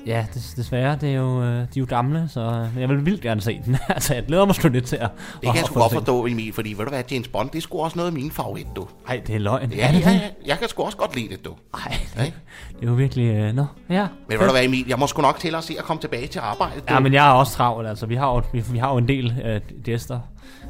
[0.05, 2.39] Ja, des, desværre, det er jo, øh, de er jo gamle, så
[2.75, 3.77] øh, jeg vil vildt gerne se den.
[3.89, 5.93] altså, jeg glæder mig sgu lidt til at Det kan jeg at sgu få godt
[5.93, 8.31] forstå, Emil, fordi ved du hvad, James Bond, det er sgu også noget af min
[8.31, 8.87] favorit, du.
[9.07, 9.71] Ej, det er løgn.
[9.71, 10.19] Ja, ja, ja.
[10.45, 11.53] Jeg kan sgu også godt lide det, du.
[11.73, 12.33] Ej, det,
[12.79, 13.35] det er jo virkelig...
[13.35, 14.07] Øh, nå, ja.
[14.29, 16.27] Men ved du hvad, Emil, jeg må sgu nok til at se at komme tilbage
[16.27, 16.93] til arbejdet, du.
[16.93, 18.05] Ja, men jeg er også travlt, altså.
[18.05, 20.19] Vi har jo, vi, vi har jo en del øh, gæster.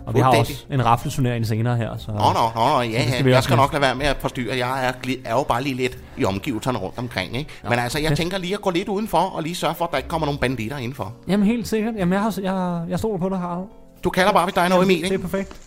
[0.06, 2.12] Og vi har også en raffelturnering senere her, så...
[2.12, 2.24] Nå, nå,
[2.56, 3.24] nå, nå, ja, skal ja.
[3.24, 4.58] vi Jeg skal nok lade være med at forstyrre.
[4.58, 4.92] Jeg er,
[5.26, 7.50] er jo bare lige lidt i omgivelserne rundt omkring, ikke?
[7.70, 9.98] Men altså, jeg tænker lige at gå lidt udenfor og lige sørge for, at der
[9.98, 11.14] ikke kommer nogen banditter indenfor.
[11.28, 11.94] Jamen, helt sikkert.
[11.98, 13.66] Jamen, jeg, har, jeg, jeg stoler på dig, Harald.
[14.04, 15.22] Du kalder bare, hvis der er noget, Emil, Det er ikke?
[15.22, 15.62] perfekt.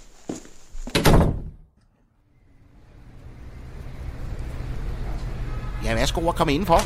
[5.84, 6.80] Ja, værsgo at komme indenfor.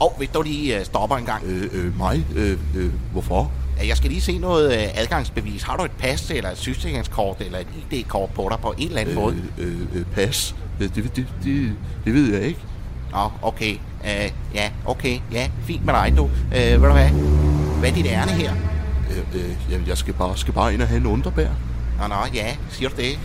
[0.00, 1.44] Åh, oh, hvis du lige øh, stopper en gang.
[1.46, 2.26] Øh, øh, mig?
[2.36, 3.52] Øh, øh, hvorfor?
[3.88, 5.62] Jeg skal lige se noget øh, adgangsbevis.
[5.62, 9.00] Har du et pas, eller et sygesikringskort, eller et ID-kort på dig på en eller
[9.00, 9.36] anden måde?
[9.58, 10.54] Øh, øh, pas.
[10.78, 11.72] Det, det, det, det,
[12.04, 12.60] det ved jeg ikke.
[13.12, 13.72] Nå, okay.
[14.04, 15.18] Øh, ja, okay.
[15.32, 16.24] Ja, fint med dig, du.
[16.56, 17.08] Øh, ved du hvad?
[17.78, 18.52] Hvad er dit ærne her?
[19.10, 21.48] Øh, øh, jamen, jeg skal bare, skal bare ind og have en underbær.
[22.00, 23.18] Nå, nå, ja, siger du det?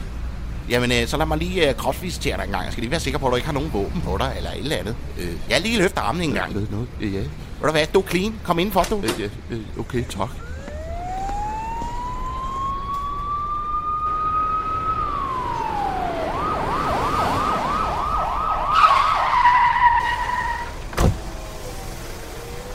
[0.70, 2.64] Jamen, øh, så lad mig lige øh, kropsvisitere dig en gang.
[2.64, 4.52] Jeg skal lige være sikker på, at du ikke har nogen våben på dig, eller
[4.52, 4.96] et eller andet.
[5.20, 6.54] Øh, Jeg lige løfter armen en gang.
[6.54, 7.20] Noget, noget, øh, ja.
[7.20, 7.28] Ved
[7.66, 8.34] du hvad, du er clean.
[8.44, 8.98] Kom indenfor, du.
[8.98, 10.30] Øh, ja, øh, okay, tak.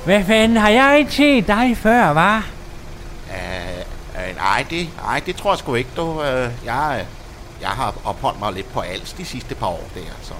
[0.04, 2.48] Hvad fanden, har jeg ikke set dig før, var?
[3.30, 6.22] Øh, øh, nej, det, nej, det tror jeg sgu ikke, du.
[6.22, 7.04] Øh, jeg,
[7.60, 10.32] jeg har opholdt mig lidt på alt de sidste par år der, så...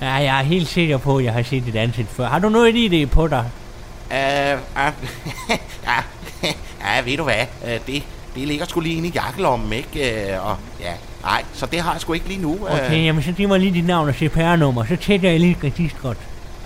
[0.00, 2.26] Ja, jeg er helt sikker på, at jeg har set dit ansigt før.
[2.26, 3.44] Har du noget idé på dig?
[4.12, 4.58] Øh, øh,
[5.86, 5.96] ja,
[6.84, 8.02] ja, ved du hvad, øh, det,
[8.34, 10.32] det ligger sgu lige inde i jakkelommen, ikke?
[10.32, 12.54] Øh, og ja, nej, så det har jeg sgu ikke lige nu.
[12.68, 12.74] øh.
[12.74, 15.64] Okay, jamen så giv mig lige dit navn og CPR-nummer, så tjekker jeg lige et
[15.64, 16.16] registrot.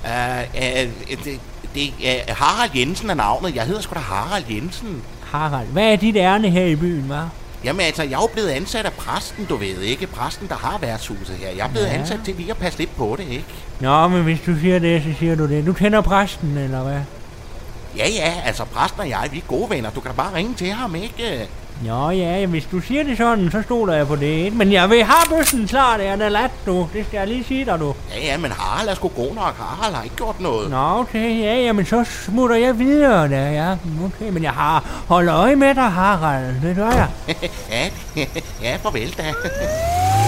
[0.07, 0.89] Øh, øh,
[1.25, 1.41] det,
[1.75, 3.55] det øh, Harald Jensen er navnet.
[3.55, 5.03] Jeg hedder sgu da Harald Jensen.
[5.25, 7.31] Harald, hvad er dit ærne her i byen, var?
[7.65, 10.07] Jamen altså, jeg er jo blevet ansat af præsten, du ved ikke?
[10.07, 11.49] Præsten, der har værtshuset her.
[11.57, 11.93] Jeg er blevet ja.
[11.93, 13.45] ansat til lige at passe lidt på det, ikke?
[13.81, 15.67] Nå, men hvis du siger det, så siger du det.
[15.67, 17.01] Du kender præsten, eller hvad?
[17.97, 19.91] Ja, ja, altså præsten og jeg, vi er gode venner.
[19.91, 21.49] Du kan da bare ringe til ham, ikke?
[21.85, 24.57] Nå ja, hvis du siger det sådan, så stoler jeg på det, ikke?
[24.57, 26.89] Men jeg vil have bøssen klar, det er da lat, du.
[26.93, 27.95] Det skal jeg lige sige dig, du.
[28.15, 29.57] Ja, ja, men Harald er sgu god nok.
[29.59, 30.71] Harald har ikke gjort noget.
[30.71, 33.73] Nå, okay, ja, jamen, så smutter jeg videre der, ja.
[34.05, 36.61] Okay, men jeg har holdt øje med dig, Harald.
[36.63, 37.09] Det gør jeg.
[37.71, 37.89] ja,
[38.63, 39.25] ja, farvel da.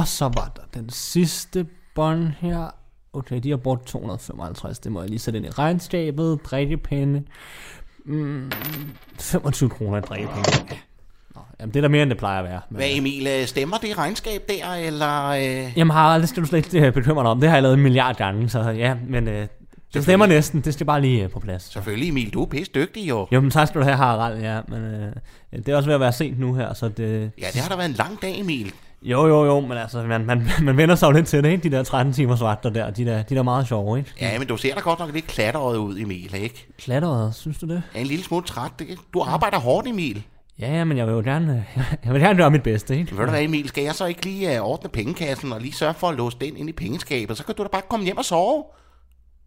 [0.00, 2.74] Og så var der den sidste bånd her.
[3.12, 4.78] Okay, de har brugt 255.
[4.78, 6.38] Det må jeg lige sætte ind i regnskabet.
[6.44, 7.22] Drikkepinde.
[8.04, 8.52] Mm,
[9.18, 10.50] 25 kroner i drikkepinde.
[10.70, 10.76] Ja.
[11.34, 12.60] Nå, jamen, det er da mere, end det plejer at være.
[12.70, 15.26] Men, Hvad, Emil, øh, stemmer det regnskab der, eller...
[15.26, 15.72] Øh...
[15.76, 17.40] Jamen Harald, det skal du slet ikke bekymre dig om.
[17.40, 19.46] Det har jeg lavet en milliard gange, så ja, men øh,
[19.94, 20.60] det stemmer næsten.
[20.60, 21.62] Det skal bare lige øh, på plads.
[21.62, 23.28] Selvfølgelig, Emil, du er pisse dygtig, jo.
[23.32, 24.60] Jo, men tak skal du have, Harald, ja.
[24.68, 25.12] Men øh,
[25.52, 27.30] det er også ved at være sent nu her, så det...
[27.40, 28.72] Ja, det har da været en lang dag, Emil.
[29.02, 31.62] Jo, jo, jo, men altså, man, man, man vender sig jo lidt til det, ikke?
[31.62, 34.14] De der 13 timers vagter der, de der, de der meget sjove, ikke?
[34.20, 36.66] Ja, men du ser da godt nok lidt klatret ud, Emil, ikke?
[36.78, 37.82] Klatteret, synes du det?
[37.94, 38.96] Er en lille smule træt, ikke?
[39.14, 40.22] Du arbejder hårdt, Emil.
[40.58, 41.66] Ja, ja, men jeg vil jo gerne,
[42.04, 43.16] jeg vil gerne gøre mit bedste, ikke?
[43.16, 45.94] Ved du hvad, Emil, skal jeg så ikke lige uh, ordne pengekassen og lige sørge
[45.94, 47.36] for at låse den ind i pengeskabet?
[47.36, 48.64] Så kan du da bare komme hjem og sove.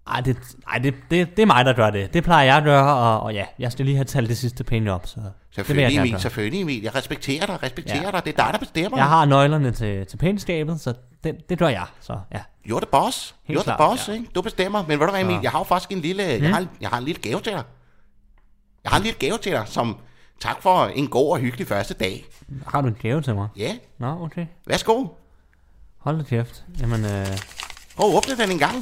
[0.08, 0.38] Ej, det,
[0.68, 2.13] ej det, det, det er mig, der gør det.
[2.13, 4.63] Det plejer jeg at gøre, og, og ja, jeg skal lige have talt det sidste
[4.63, 6.82] penge op, så det vil jeg Selvfølgelig, Emil, selvfølgelig, Emil.
[6.82, 8.12] Jeg respekterer dig, respekterer Ja.
[8.12, 8.26] dig.
[8.26, 8.98] Det er dig, der bestemmer.
[8.98, 12.39] Jeg har nøglerne til, til pengeskabet, så det, det gør jeg, så ja.
[12.68, 13.36] You're the boss.
[13.44, 14.13] Helt You're the klart, boss, ja.
[14.13, 14.26] ikke?
[14.36, 14.82] Du bestemmer.
[14.88, 15.39] Men ved du hvad, Emil?
[15.44, 16.24] Jeg har jo faktisk en lille...
[16.24, 17.63] Jeg, har, jeg har en lille gave til dig.
[18.84, 19.98] Jeg har en lille gave til dig, som
[20.39, 22.26] tak for en god og hyggelig første dag.
[22.68, 23.48] Har du en gave til mig?
[23.58, 24.46] Ja, Nå, okay.
[24.68, 25.06] værsgo.
[25.98, 26.63] Hold da kæft.
[26.80, 27.28] Jamen, øh,
[27.98, 28.76] Prøv at åbne den en gang.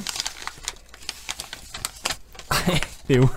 [3.08, 3.28] det er jo,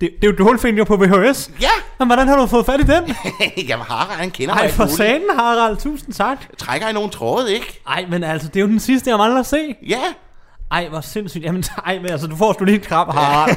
[0.00, 1.50] det, det er jo Dolphin på VHS.
[1.60, 1.68] Ja!
[1.98, 3.16] Men hvordan har du fået fat i den?
[3.68, 5.76] Jamen, Harald, han kender Ej, mig for satan, Harald.
[5.76, 6.38] Tusind tak.
[6.58, 7.80] Trækker i nogle tråde, ikke?
[7.86, 9.74] Ej, men altså, det er jo den sidste, jeg mangler at se.
[9.86, 10.02] Ja.
[10.70, 11.44] Ej, hvor sindssygt.
[11.44, 13.56] Jamen, ej, men altså, du får sgu lige et kram, Harald.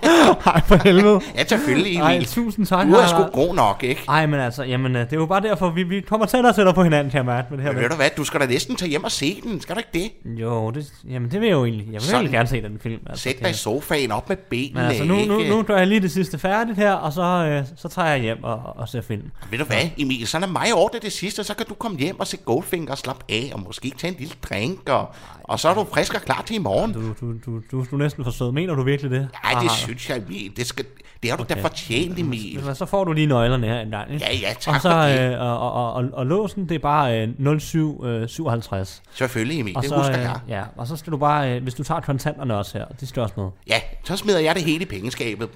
[0.54, 1.20] ej, for helvede.
[1.34, 2.02] Ja, selvfølgelig, Emil.
[2.02, 4.02] Ej, tusind tak, Du er sgu god nok, ikke?
[4.08, 6.56] Ej, men altså, jamen, øh, det er jo bare derfor, vi, vi kommer tættere og
[6.56, 7.72] tættere på hinanden, jeg mærke med det her.
[7.72, 9.60] Men ved du hvad, du skal da næsten tage hjem og se den.
[9.60, 10.36] Skal du ikke det?
[10.40, 11.86] Jo, det, jamen, det vil jeg jo egentlig.
[11.86, 12.30] Jeg vil Sådan.
[12.30, 13.00] gerne se den film.
[13.06, 15.86] Altså, Sæt dig i sofaen op med benene, men altså, nu, nu, nu gør jeg
[15.86, 19.00] lige det sidste færdigt her, og så, øh, så tager jeg hjem og, og ser
[19.02, 19.30] film.
[19.50, 22.20] Ved du hvad, Emil, så lad mig ordne det sidste, så kan du komme hjem
[22.20, 25.08] og se Goldfinger og slappe af, og måske tage en lille drink, og,
[25.44, 26.92] og så er du frisk og klar til i morgen.
[26.92, 28.52] Du, du, du, du, du er næsten for sød.
[28.52, 29.28] Mener du virkelig det?
[29.44, 30.52] Nej, det synes jeg, Emil.
[30.56, 30.84] Det, skal,
[31.22, 32.60] det har du da fortjent, Emil.
[32.64, 34.26] Men så får du lige nøglerne her en gang, ikke?
[34.26, 35.32] Ja, ja, tak Og så, for det.
[35.34, 39.02] øh, og, og, og, og låsen, det er bare øh, 0757.
[39.14, 40.40] Selvfølgelig, Emil, Og det så, husker øh, jeg.
[40.48, 43.22] ja, og så skal du bare, øh, hvis du tager kontanterne også her, de skal
[43.22, 43.48] også med.
[43.68, 45.48] Ja, så smider jeg det hele i pengeskabet.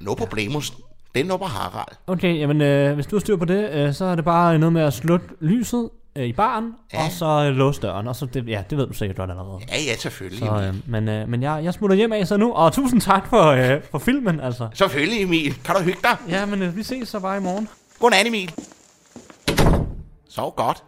[0.00, 0.72] No problemus.
[1.14, 1.96] Det nummer Harald.
[2.06, 4.72] Okay, jamen øh, hvis du har styr på det, øh, så er det bare noget
[4.72, 7.04] med at slukke lyset øh, i baren, Ja.
[7.04, 9.58] og så øh, låse døren, og så det, ja, det ved du sikkert godt allerede.
[9.68, 12.52] Ja, ja, selvfølgelig, Så, øh, men øh, men jeg, jeg smutter hjem af så nu,
[12.52, 14.68] og tusind tak for, øh, for filmen, altså.
[14.74, 15.54] Selvfølgelig, Emil.
[15.64, 16.16] Kan du hygge dig?
[16.28, 17.68] Ja, men øh, vi ses så bare i morgen.
[18.00, 18.52] Godnat, Emil.
[20.28, 20.82] Sov godt.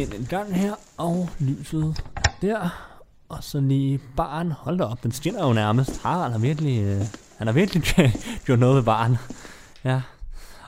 [0.00, 2.04] Ind en gang her, og lyset
[2.42, 2.86] der.
[3.28, 4.50] Og så lige barn.
[4.50, 5.90] Hold da op, den skinner jo nærmest.
[5.90, 7.00] Ah, Harald har virkelig, øh,
[7.38, 7.82] han har virkelig
[8.46, 9.16] gjort noget ved barn.
[9.84, 10.00] Ja.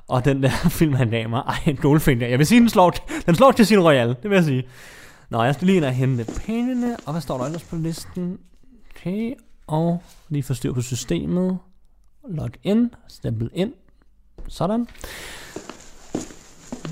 [0.09, 1.43] Og den der film, han gav mig.
[1.47, 2.29] Ej, Goldfinger.
[2.29, 2.91] Jeg vil sige, den slår,
[3.27, 4.09] den slår til sin royal.
[4.09, 4.65] Det vil jeg sige.
[5.31, 6.97] Nå, jeg skal lige ind og hente pengene.
[7.07, 8.39] Og hvad står der ellers på listen?
[8.97, 9.33] Okay.
[9.67, 11.59] Og lige få styr på systemet.
[12.29, 12.91] Log in.
[13.09, 13.73] Stempel ind.
[14.49, 14.87] Sådan.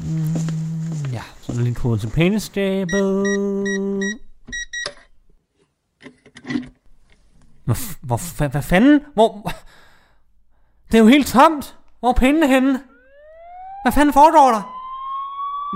[0.02, 0.59] Mm,
[1.20, 3.24] ja, så er der lige kode til pengeskabet.
[7.64, 9.00] Hvor, hvor, hvad, hvad fanden?
[9.14, 9.52] Hvor...
[10.92, 11.76] Det er jo helt tomt.
[12.00, 12.80] Hvor er pindene henne?
[13.84, 14.62] Hvad fanden foregår der?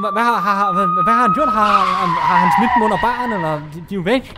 [0.01, 1.53] Hvad, hvad, har, har, hvad, hvad har han gjort?
[1.53, 4.37] Har, har, har han smidt dem under barn, eller de, de er jo væk?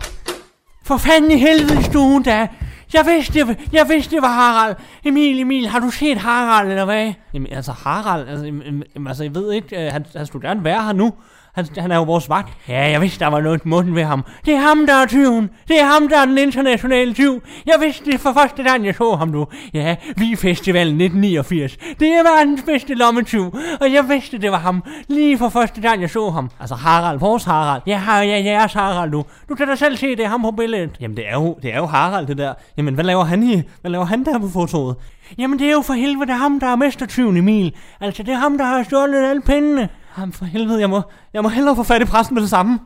[0.84, 2.48] For fanden i helvede stuen da.
[2.94, 4.76] Jeg vidste, det, jeg vidste, det var Harald.
[5.04, 7.12] Emil, Emil, har du set Harald, eller hvad?
[7.34, 10.84] Jamen, altså Harald, altså, jamen, altså jeg ved ikke, øh, han, han skulle gerne være
[10.84, 11.14] her nu.
[11.56, 12.52] Han, han er jo vores vagt.
[12.68, 14.24] Ja, jeg vidste, der var noget i munden ved ham.
[14.44, 15.50] Det er ham, der er tyven.
[15.68, 17.42] Det er ham, der er den internationale tyv.
[17.66, 19.46] Jeg vidste det for første gang, jeg så ham nu.
[19.74, 21.76] Ja, vi festivalen 1989.
[21.76, 23.56] Det er verdens bedste lommetyv.
[23.80, 24.82] Og jeg vidste, det var ham.
[25.08, 26.50] Lige for første gang, jeg så ham.
[26.60, 27.82] Altså Harald, vores Harald.
[27.86, 29.24] Ja, har ja, jeres Harald nu.
[29.48, 30.90] Du kan da selv se, det er ham på billedet.
[31.00, 32.54] Jamen, det er jo, det er jo Harald, det der.
[32.76, 33.62] Jamen, hvad laver han i?
[33.80, 34.96] Hvad laver han der på fotoet?
[35.38, 37.74] Jamen, det er jo for helvede, ham, der er mestertyven Emil.
[38.00, 39.88] Altså, det er ham, der har stjålet alle pengene.
[40.18, 41.02] Jamen, for helvede, jeg må,
[41.32, 42.80] jeg må hellere få fat i pressen med det samme.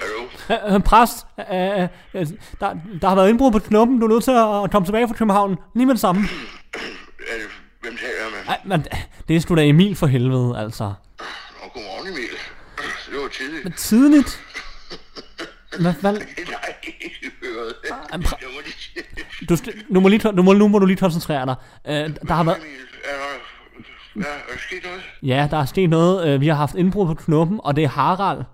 [0.00, 0.76] Hallo?
[0.76, 2.26] Øh, præst, øh, øh, øh,
[2.60, 4.00] der, der har været indbrud på knuppen.
[4.00, 5.58] Du er nødt til at, komme tilbage fra København.
[5.74, 6.22] Lige med det samme.
[6.22, 6.26] Er
[7.38, 7.48] det,
[7.80, 8.48] hvem taler med?
[8.48, 8.86] Ej, men
[9.28, 10.84] det er sgu da Emil for helvede, altså.
[10.84, 12.28] Nå, godmorgen Emil.
[13.10, 13.64] Det var tidligt.
[13.64, 14.40] Men tidligt.
[15.80, 16.22] Hvad, hvad, Nej,
[17.00, 17.74] ikke høret.
[18.10, 19.46] Jeg må lige...
[19.48, 19.56] du,
[19.88, 21.54] nu, må lige, nu, må, nu må du lige koncentrere dig.
[21.86, 22.70] Øh, der har været, Emil,
[23.04, 23.16] er
[24.24, 24.24] der...
[24.24, 25.02] Er sket noget?
[25.22, 26.28] ja, der er sket noget.
[26.28, 28.44] Øh, vi har haft indbrud på knuppen, og det er Harald,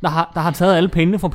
[0.00, 1.28] der har, der har taget alle pengene fra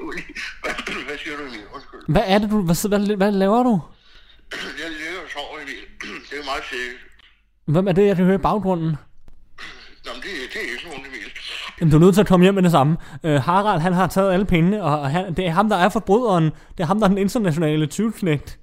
[0.00, 0.24] ulig.
[0.62, 1.60] Hvad, hvad siger du, Emil?
[1.74, 2.00] Undskyld.
[2.08, 2.62] Hvad er det, du...
[2.62, 3.80] Hvad, hvad, hvad laver du?
[4.52, 5.74] Jeg ligger og sover, Emil.
[6.30, 7.00] Det er meget sikkert.
[7.64, 8.96] Hvem er det, jeg kan høre i baggrunden?
[10.04, 11.30] Nå, men det, det er ikke nogen, Emil.
[11.80, 12.96] Jamen, du er nødt til at komme hjem med det samme.
[13.24, 16.44] Øh, Harald, han har taget alle pengene, og han, det er ham, der er forbryderen.
[16.44, 18.58] Det er ham, der er den internationale tyvknægt.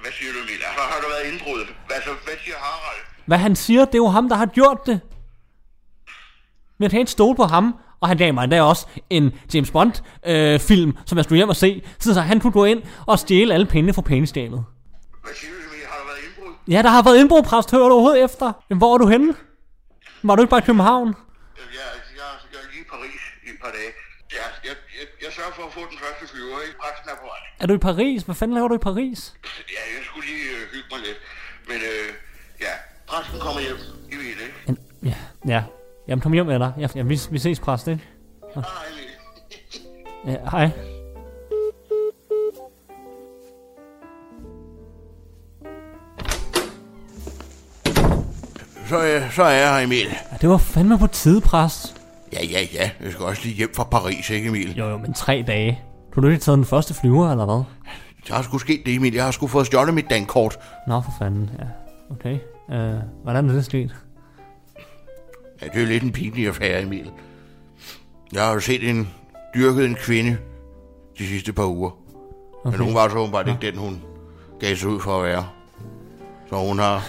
[0.00, 0.52] Hvad siger du, Emil?
[0.52, 1.60] Altså, har der været indbrud?
[1.94, 3.02] Altså, hvad siger Harald?
[3.26, 5.00] Hvad han siger, det er jo ham, der har gjort det.
[6.78, 7.74] Men jeg kan ikke stole på ham.
[8.00, 11.82] Og han gav mig endda også en James Bond-film, som jeg skulle hjem og se,
[11.98, 14.64] så han kunne gå ind og stjæle alle pengene fra pengestabet.
[15.24, 15.86] Hvad siger du, Emil?
[15.88, 16.54] Har der været indbrud?
[16.68, 17.70] Ja, der har været indbrud, præst.
[17.70, 18.52] Hører du overhovedet efter?
[18.68, 19.34] Men hvor er du henne?
[20.22, 21.08] Var du ikke bare i København?
[21.08, 21.88] Jeg, jeg,
[22.52, 23.90] jeg, er lige i Paris i et par dage.
[24.32, 26.78] Ja, jeg, jeg, jeg sørger for at få den første flyver, ikke?
[26.86, 27.42] Resten er på vej.
[27.60, 28.22] Er du i Paris?
[28.22, 29.34] Hvad fanden laver du i Paris?
[29.76, 31.18] Ja, jeg skulle lige øh, hygge mig lidt.
[31.68, 32.08] Men øh,
[32.60, 32.72] ja,
[33.06, 33.78] præsten kommer hjem.
[34.12, 34.82] I ved det, ikke?
[35.02, 35.16] Ja,
[35.54, 35.62] ja.
[36.08, 36.72] Jamen, kom hjem med dig.
[36.78, 38.04] Ja, ja, vi, vi ses, præst, ikke?
[38.54, 40.32] Hej, Emil.
[40.32, 40.95] Ja, hej.
[48.88, 50.06] Så, øh, så er jeg her, Emil.
[50.06, 52.02] Ja, det var fandme på tide, præst.
[52.32, 52.90] Ja, ja, ja.
[53.04, 54.76] Jeg skal også lige hjem fra Paris, ikke Emil?
[54.76, 55.80] Jo, jo, men tre dage.
[56.14, 57.62] Du har ikke taget den første flyver, eller hvad?
[58.28, 59.14] Der har sgu sket det, Emil.
[59.14, 60.58] Jeg har sgu fået stjålet mit dankort.
[60.86, 61.64] Nå, for fanden, ja.
[62.14, 62.38] Okay.
[62.68, 63.94] Uh, hvordan er det sket?
[65.62, 67.10] Ja, det er jo lidt en pinlig affære, Emil.
[68.32, 69.08] Jeg har jo set en
[69.54, 70.36] dyrket en kvinde
[71.18, 71.90] de sidste par uger.
[72.64, 72.78] Okay.
[72.78, 74.02] Men hun var så åbenbart ikke den, hun
[74.60, 75.46] gav sig ud for at være.
[76.48, 77.02] Så hun har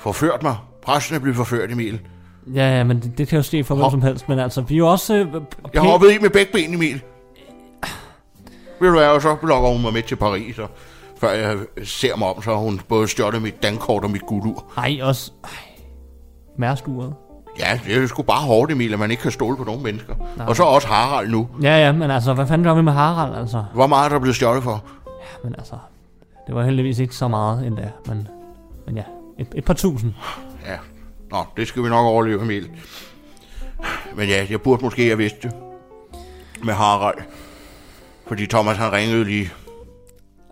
[0.00, 0.56] forført mig.
[0.82, 2.00] Præsten er blevet forført, Emil.
[2.54, 4.74] Ja, ja, men det, det kan jo ske for hvem som helst, men altså, vi
[4.74, 5.14] er jo også...
[5.14, 5.26] Øh,
[5.74, 7.02] Jeg har hoppet i med begge ben, Emil.
[8.80, 10.70] Ved du hvad, og så lokker hun mig med til Paris, og
[11.20, 14.64] før jeg ser mig om, så har hun både stjålet mit dankort og mit guldur.
[14.76, 15.32] Ej, også...
[15.44, 15.50] Ej.
[16.58, 17.14] Mærskuret.
[17.58, 20.14] Ja, det er sgu bare hårdt, Emil, at man ikke kan stole på nogen mennesker.
[20.36, 20.46] Nej.
[20.46, 21.48] Og så også Harald nu.
[21.62, 23.64] Ja, ja, men altså, hvad fanden gør vi med Harald, altså?
[23.74, 24.84] Hvor meget er der blevet stjålet for?
[25.44, 25.74] Men altså,
[26.46, 28.28] det var heldigvis ikke så meget endda, men,
[28.86, 29.02] men ja,
[29.40, 30.12] et, et par tusind.
[30.66, 30.76] Ja,
[31.30, 32.70] nå, det skal vi nok overleve, Emil.
[34.16, 35.52] Men ja, jeg burde måske have vidst det.
[36.64, 37.18] Med Harald.
[38.26, 39.50] Fordi Thomas, han ringede lige.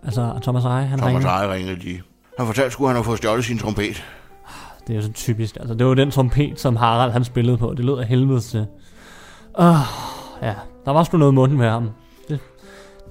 [0.03, 1.29] Altså, Thomas Eje, han Thomas ringer.
[1.29, 2.03] Eje ringede lige.
[2.37, 4.05] Han fortalte at han har fået stjålet sin trompet.
[4.87, 5.55] Det er jo så typisk.
[5.55, 7.73] Altså, det var den trompet, som Harald han spillede på.
[7.77, 8.67] Det lød af helvede til.
[9.59, 9.65] Uh,
[10.41, 11.89] ja, der var sgu noget i munden med ham.
[12.29, 12.39] Det,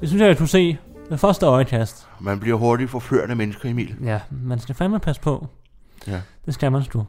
[0.00, 0.76] det synes jeg, jeg kunne se
[1.10, 2.06] ved første øjekast.
[2.20, 3.94] Man bliver hurtigt forført af mennesker, Emil.
[4.04, 5.46] Ja, man skal fandme passe på.
[6.06, 6.20] Ja.
[6.46, 7.06] Det skal man sgu.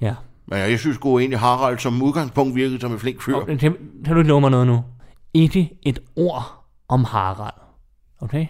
[0.00, 0.14] Ja,
[0.46, 3.34] Men jeg synes sgu egentlig, Harald som udgangspunkt virkede som en flink fyr.
[3.34, 4.84] Okay, kan, kan du ikke love mig noget nu?
[5.34, 7.54] Ikke et ord om Harald.
[8.20, 8.46] Okay?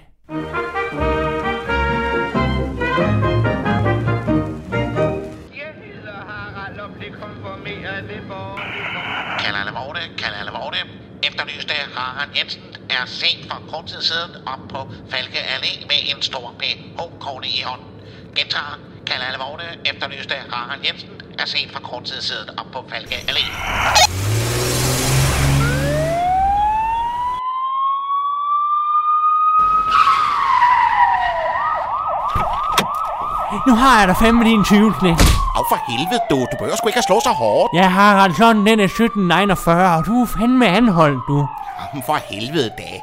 [11.23, 14.79] Efterlyste Harald Jensen er set for kort tid siden op på
[15.11, 17.90] Falke Allé med en stor PH-korte i hånden.
[18.37, 19.65] Gentager, kan alle vorte.
[19.85, 23.45] Efterlyste Harald Jensen er set for kort tid siden op på Falke Allé.
[33.67, 35.13] Nu har jeg da fandme din 20 knæk.
[35.57, 36.37] Af for helvede, du.
[36.53, 37.75] Du behøver sgu ikke at slå så hårdt.
[37.75, 41.49] Jeg har Harald sådan, den er 1749, og du er fandme anholdt, du.
[41.81, 43.01] Jamen, For helvede da.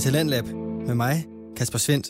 [0.00, 0.44] Til Talentlab
[0.86, 1.24] med mig,
[1.56, 2.06] Kasper Svendt.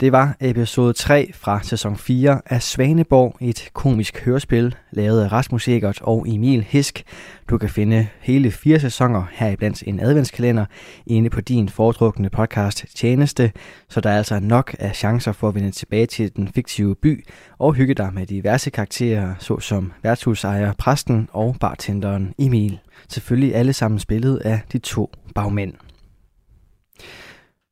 [0.00, 5.68] Det var episode 3 fra sæson 4 af Svaneborg, et komisk hørespil lavet af Rasmus
[5.68, 7.02] Egert og Emil Hisk.
[7.50, 10.66] Du kan finde hele fire sæsoner heriblandt en adventskalender
[11.06, 13.52] inde på din foretrukne podcast tjeneste,
[13.88, 17.24] så der er altså nok af chancer for at vende tilbage til den fiktive by
[17.58, 22.78] og hygge dig med diverse karakterer, såsom værtshusejer præsten og bartenderen Emil.
[23.08, 25.87] Selvfølgelig alle sammen spillet af de to bagmænd.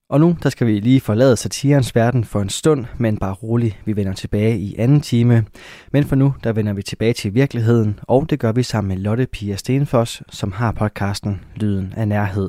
[0.08, 3.80] Og nu der skal vi lige forlade satirens verden for en stund, men bare rolig,
[3.84, 5.44] vi vender tilbage i anden time.
[5.92, 8.96] Men for nu, der vender vi tilbage til virkeligheden, og det gør vi sammen med
[8.96, 12.48] Lotte Pia Stenfoss, som har podcasten Lyden af Nærhed.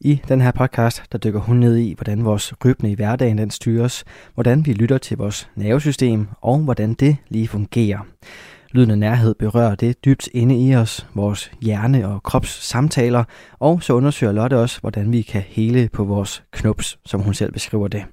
[0.00, 3.50] I den her podcast, der dykker hun ned i, hvordan vores rytme i hverdagen den
[3.50, 8.06] styres, hvordan vi lytter til vores nervesystem, og hvordan det lige fungerer.
[8.74, 13.24] Lyden af nærhed berører det dybt inde i os, vores hjerne og krops samtaler,
[13.58, 17.52] og så undersøger Lotte også, hvordan vi kan hele på vores knups, som hun selv
[17.52, 18.04] beskriver det.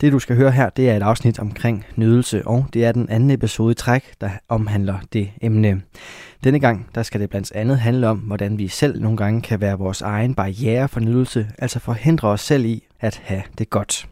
[0.00, 3.08] Det du skal høre her, det er et afsnit omkring nydelse, og det er den
[3.08, 5.82] anden episode i træk, der omhandler det emne.
[6.44, 9.60] Denne gang, der skal det blandt andet handle om, hvordan vi selv nogle gange kan
[9.60, 14.11] være vores egen barriere for nydelse, altså forhindre os selv i at have det godt.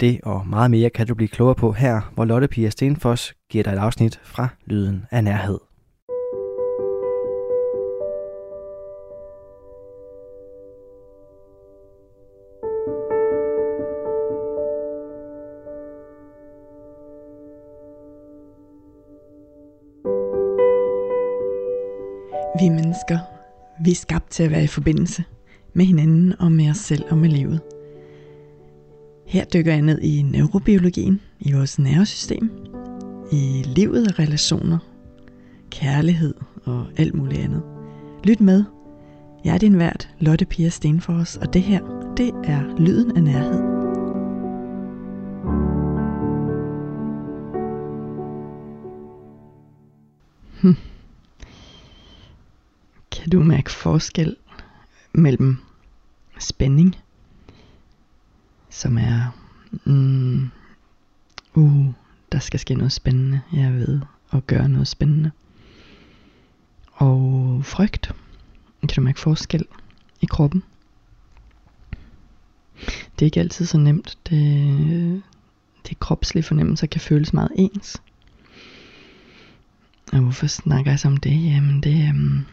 [0.00, 3.64] Det og meget mere kan du blive klogere på her, hvor Lotte Pia Stenfoss giver
[3.64, 5.58] dig et afsnit fra Lyden af Nærhed.
[22.58, 23.18] Vi mennesker,
[23.84, 25.24] vi er skabt til at være i forbindelse
[25.74, 27.73] med hinanden og med os selv og med livet.
[29.26, 32.50] Her dykker jeg ned i neurobiologien, i vores nervesystem,
[33.32, 34.78] i livet og relationer,
[35.70, 36.34] kærlighed
[36.64, 37.62] og alt muligt andet.
[38.24, 38.64] Lyt med.
[39.44, 43.62] Jeg er din vært, Lotte Pia Stenfors, og det her, det er Lyden af Nærhed.
[50.60, 50.76] Hm.
[53.12, 54.36] Kan du mærke forskel
[55.12, 55.56] mellem
[56.38, 56.96] spænding,
[58.74, 59.36] som er,
[59.84, 60.50] mm,
[61.54, 61.86] uh,
[62.32, 64.00] der skal ske noget spændende, jeg ved
[64.32, 65.30] at gøre noget spændende,
[66.92, 68.12] og frygt.
[68.80, 69.64] Kan du mærke forskel
[70.20, 70.62] i kroppen?
[72.78, 74.18] Det er ikke altid så nemt.
[74.30, 75.22] Det,
[75.88, 78.02] det kropslige fornemmelser kan føles meget ens.
[80.12, 81.44] Og hvorfor snakker jeg så om det?
[81.44, 82.46] Jamen det um,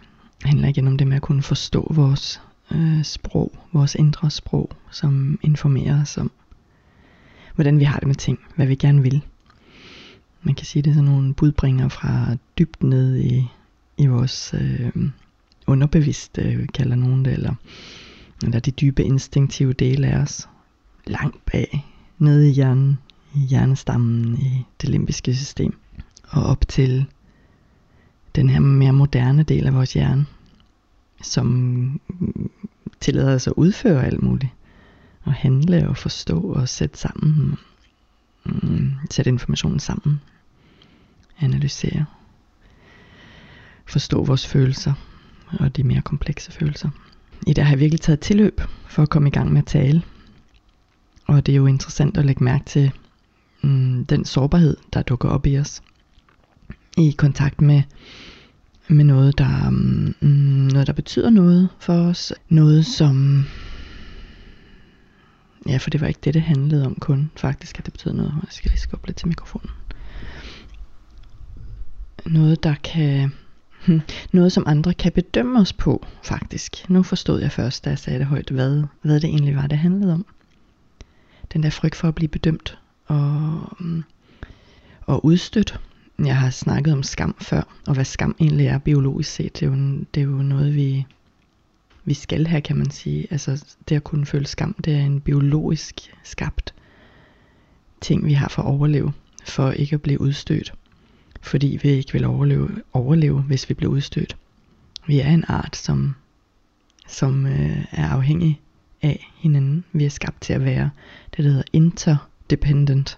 [0.43, 2.41] handler igen om det med at kunne forstå vores
[2.75, 6.31] øh, sprog, vores indre sprog, som informerer os om,
[7.55, 9.21] hvordan vi har det med ting, hvad vi gerne vil.
[10.43, 13.47] Man kan sige, det er sådan nogle budbringer fra dybt ned i,
[13.97, 14.91] i vores øh,
[15.67, 17.53] underbevidste, øh, kalder nogen det, eller,
[18.43, 20.49] eller de dybe instinktive dele af os,
[21.07, 21.85] langt bag,
[22.17, 22.97] nede i hjernen,
[23.35, 25.77] i hjernestammen, i det limbiske system,
[26.29, 27.05] og op til
[28.35, 30.25] den her mere moderne del af vores hjerne,
[31.21, 31.99] som
[32.99, 34.51] tillader os at udføre alt muligt.
[35.23, 37.57] Og handle og forstå og sætte sammen.
[38.45, 40.21] Mm, sætte informationen sammen.
[41.39, 42.05] Analysere.
[43.85, 44.93] Forstå vores følelser
[45.59, 46.89] og de mere komplekse følelser.
[47.47, 50.03] I dag har jeg virkelig taget tilløb for at komme i gang med at tale.
[51.27, 52.91] Og det er jo interessant at lægge mærke til
[53.63, 55.81] mm, den sårbarhed, der dukker op i os.
[56.97, 57.83] I kontakt med,
[58.87, 60.15] med noget, der, mm,
[60.73, 62.33] noget, der betyder noget for os.
[62.49, 63.45] Noget, som...
[65.67, 68.33] Ja, for det var ikke det, det handlede om kun, faktisk, at det betød noget.
[68.35, 69.69] Jeg skal lige skubbe lidt til mikrofonen.
[72.25, 73.31] Noget, der kan...
[74.31, 76.89] Noget, som andre kan bedømme os på, faktisk.
[76.89, 79.77] Nu forstod jeg først, da jeg sagde det højt, hvad, hvad det egentlig var, det
[79.77, 80.25] handlede om.
[81.53, 84.03] Den der frygt for at blive bedømt og, mm,
[85.01, 85.79] og udstødt.
[86.25, 89.53] Jeg har snakket om skam før, og hvad skam egentlig er biologisk set.
[89.53, 89.75] Det er jo,
[90.13, 91.05] det er jo noget, vi,
[92.05, 93.27] vi skal have, kan man sige.
[93.31, 96.73] Altså det at kunne føle skam, det er en biologisk skabt
[98.01, 99.13] ting, vi har for at overleve,
[99.45, 100.73] for ikke at blive udstødt.
[101.41, 104.37] Fordi vi ikke vil overleve, overleve hvis vi bliver udstødt.
[105.07, 106.15] Vi er en art, som,
[107.07, 108.61] som øh, er afhængig
[109.01, 109.83] af hinanden.
[109.93, 110.89] Vi er skabt til at være
[111.37, 113.17] det, der hedder interdependent.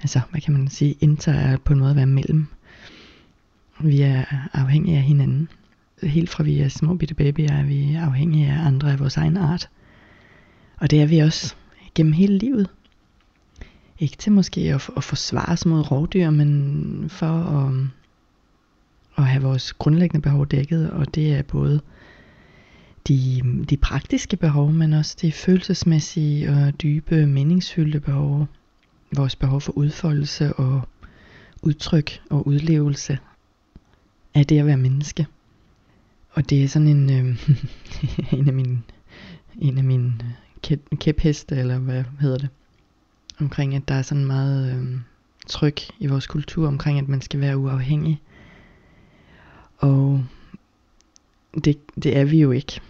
[0.00, 0.96] Altså, hvad kan man sige?
[1.00, 2.46] Inter er på en måde at være mellem.
[3.80, 5.48] Vi er afhængige af hinanden.
[6.02, 9.36] Helt fra vi er små bitte babyer er vi afhængige af andre af vores egen
[9.36, 9.68] art.
[10.76, 11.54] Og det er vi også
[11.94, 12.68] gennem hele livet.
[13.98, 17.74] Ikke til måske at, at forsvare os mod rovdyr, men for at,
[19.16, 20.90] at have vores grundlæggende behov dækket.
[20.90, 21.80] Og det er både
[23.08, 28.46] de, de praktiske behov, men også de følelsesmæssige og dybe meningsfyldte behov.
[29.16, 30.82] Vores behov for udfoldelse og
[31.62, 33.18] udtryk og udlevelse
[34.34, 35.26] af det at være menneske.
[36.30, 37.48] Og det er sådan en, øh,
[38.38, 38.82] en af mine,
[39.58, 40.14] en af mine
[40.70, 42.48] øh, kæpheste, eller hvad hedder det,
[43.40, 45.00] omkring at der er sådan meget øh,
[45.46, 48.20] tryk i vores kultur omkring, at man skal være uafhængig.
[49.78, 50.24] Og
[51.64, 52.80] det, det er vi jo ikke.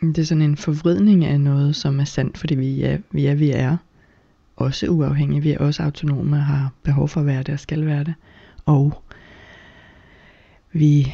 [0.00, 3.34] Det er sådan en forvridning af noget, som er sandt, fordi vi er, vi er,
[3.34, 3.76] vi er
[4.56, 7.86] også uafhængige, vi er også autonome og har behov for at være det og skal
[7.86, 8.14] være det.
[8.64, 9.02] Og
[10.72, 11.12] vi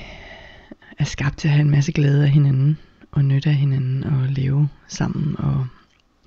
[0.98, 2.78] er skabt til at have en masse glæde af hinanden
[3.10, 5.66] og nytte af hinanden og leve sammen og,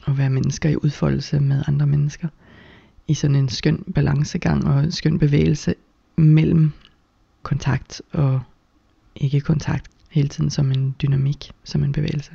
[0.04, 2.28] og være mennesker i udfoldelse med andre mennesker.
[3.08, 5.76] I sådan en skøn balancegang og en skøn bevægelse
[6.16, 6.72] mellem
[7.44, 8.42] kontakt og
[9.16, 12.32] ikke kontakt hele tiden som en dynamik, som en bevægelse.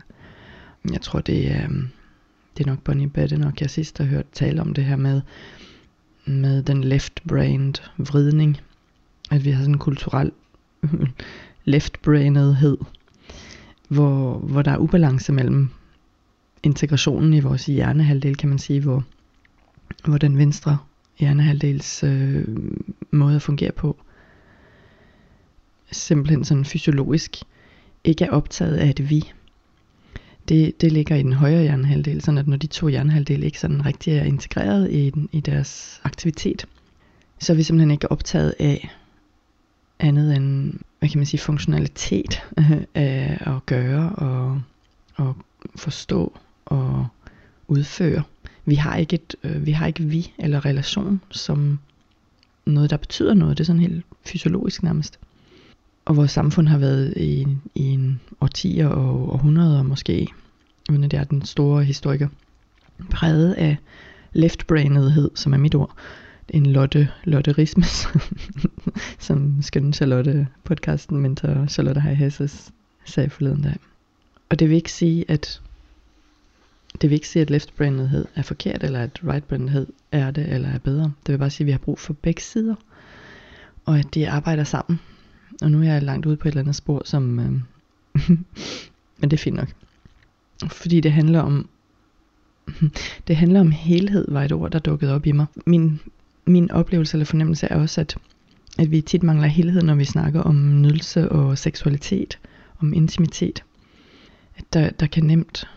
[0.92, 1.88] Jeg tror, det er, øhm,
[2.57, 5.20] det er nok Bonnie Bette nok, jeg sidst har hørt tale om det her med,
[6.24, 8.61] med den left-brained vridning.
[9.30, 10.32] At vi har sådan en kulturel
[11.72, 12.76] left-brainedhed,
[13.88, 15.68] hvor, hvor der er ubalance mellem
[16.62, 19.05] integrationen i vores hjernehalvdel, kan man sige, hvor,
[20.05, 20.78] hvor den venstre
[21.18, 22.44] hjernehalvdels øh,
[23.11, 23.96] måde at fungere på,
[25.92, 27.36] simpelthen sådan fysiologisk,
[28.05, 29.32] ikke er optaget af et vi.
[30.51, 33.86] Det, det ligger i den højre hjernehalvdel, sådan at når de to hjernehalvdele ikke sådan
[33.86, 36.66] rigtig er integreret i, i deres aktivitet,
[37.38, 38.90] så er vi simpelthen ikke optaget af
[39.98, 42.42] andet end, hvad kan man sige, funktionalitet
[42.94, 44.62] af at gøre og,
[45.14, 45.36] og
[45.76, 47.07] forstå og
[47.68, 48.22] udføre.
[48.64, 51.78] Vi har ikke et, øh, vi har ikke vi eller relation som
[52.66, 53.59] noget, der betyder noget.
[53.59, 55.18] Det er sådan helt fysiologisk nærmest
[56.11, 60.28] og vores samfund har været i, i en årtier og århundreder måske,
[60.90, 62.28] uden at jeg er den store historiker,
[63.11, 63.76] præget af
[64.32, 65.96] left-brainedhed, som er mit ord.
[66.48, 67.84] En lotte, lotterisme,
[69.28, 72.72] som skønne Charlotte podcasten mentor Charlotte Hej Hesses
[73.04, 73.76] sagde forleden dag.
[74.48, 75.61] Og det vil ikke sige, at
[77.00, 80.78] det vil ikke sige, at left-brainedhed er forkert, eller at right-brainedhed er det, eller er
[80.78, 81.12] bedre.
[81.26, 82.74] Det vil bare sige, at vi har brug for begge sider,
[83.84, 85.00] og at de arbejder sammen
[85.62, 87.38] og nu er jeg langt ude på et eller andet spor, som...
[87.38, 87.52] Øh,
[89.20, 89.68] men det er fint nok.
[90.68, 91.68] Fordi det handler om...
[93.28, 95.46] Det handler om helhed, var et ord, der dukkede op i mig.
[95.66, 96.00] Min,
[96.46, 98.16] min oplevelse eller fornemmelse er også, at,
[98.78, 102.38] at vi tit mangler helhed, når vi snakker om nydelse og seksualitet,
[102.78, 103.64] om intimitet.
[104.56, 105.68] At der, der kan nemt,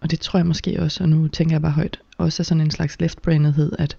[0.00, 2.60] og det tror jeg måske også, og nu tænker jeg bare højt, også er sådan
[2.60, 3.96] en slags left-brainedhed, at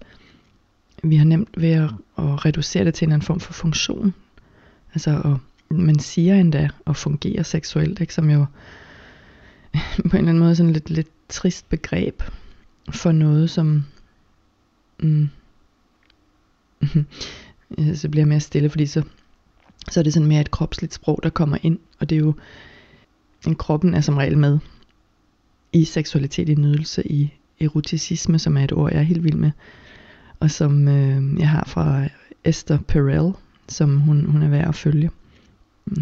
[1.02, 4.14] vi har nemt ved at, at reducere det til en anden form for funktion.
[4.94, 5.40] Altså, og
[5.70, 8.14] man siger endda at fungere seksuelt, ikke?
[8.14, 8.46] som jo
[10.10, 12.22] på en eller anden måde sådan lidt, lidt trist begreb
[12.90, 13.84] for noget, som...
[15.00, 15.28] Mm,
[17.94, 19.02] så bliver jeg mere stille, fordi så,
[19.90, 22.34] så er det sådan mere et kropsligt sprog, der kommer ind, og det er jo,
[23.46, 24.58] en kroppen er som regel med
[25.72, 29.50] i seksualitet, i nydelse, i eroticisme, som er et ord, jeg er helt vild med,
[30.40, 32.08] og som øh, jeg har fra
[32.44, 33.32] Esther Perel,
[33.68, 35.10] som hun, hun er værd at følge.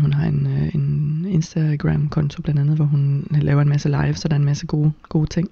[0.01, 4.29] Hun har en, øh, en Instagram-konto blandt andet, hvor hun laver en masse live, så
[4.29, 5.49] der er en masse gode, gode ting.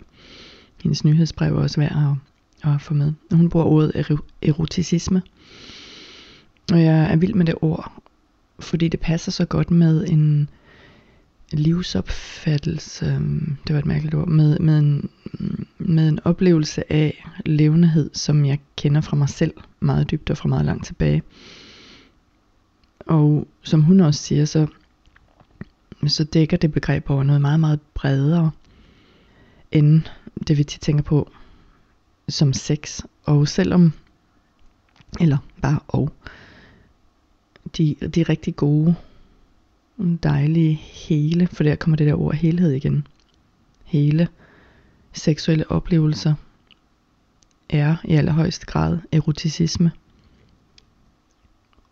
[0.83, 2.17] hendes nyhedsbrev er også værd
[2.63, 3.13] at, at få med.
[3.33, 5.23] Hun bruger ordet eroticisme.
[6.73, 7.93] Og jeg er vild med det ord,
[8.61, 10.49] fordi det passer så godt med en
[11.53, 13.05] livsopfattelse,
[13.67, 15.11] det var et mærkeligt ord, med, med, en,
[15.79, 20.49] med en oplevelse af levendighed, som jeg kender fra mig selv meget dybt og fra
[20.49, 21.23] meget langt tilbage.
[23.11, 24.67] Og som hun også siger, så,
[26.07, 28.51] så dækker det begreb over noget meget, meget bredere,
[29.73, 30.03] end
[30.49, 31.31] det vi tit tænker på
[32.29, 33.01] som sex.
[33.25, 33.93] Og selvom,
[35.21, 36.13] eller bare og,
[37.77, 38.95] de, de rigtig gode,
[40.23, 43.07] dejlige hele, for der kommer det der ord helhed igen.
[43.85, 44.29] Hele
[45.13, 46.35] seksuelle oplevelser
[47.69, 49.91] er i allerhøjeste grad eroticisme.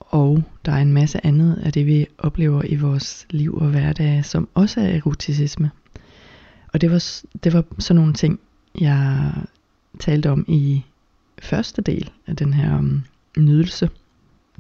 [0.09, 4.24] Og der er en masse andet af det, vi oplever i vores liv og hverdag,
[4.24, 5.70] som også er eroticisme.
[6.72, 7.04] Og det var,
[7.44, 8.40] det var sådan nogle ting,
[8.80, 9.32] jeg
[9.98, 10.84] talte om i
[11.42, 13.02] første del af den her um,
[13.36, 13.90] nydelse.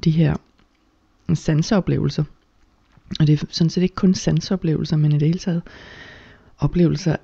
[0.04, 0.36] De her
[1.34, 2.24] sanseoplevelser.
[3.20, 5.62] Og det er sådan set ikke kun sanseoplevelser, men i det hele taget
[6.58, 7.16] oplevelser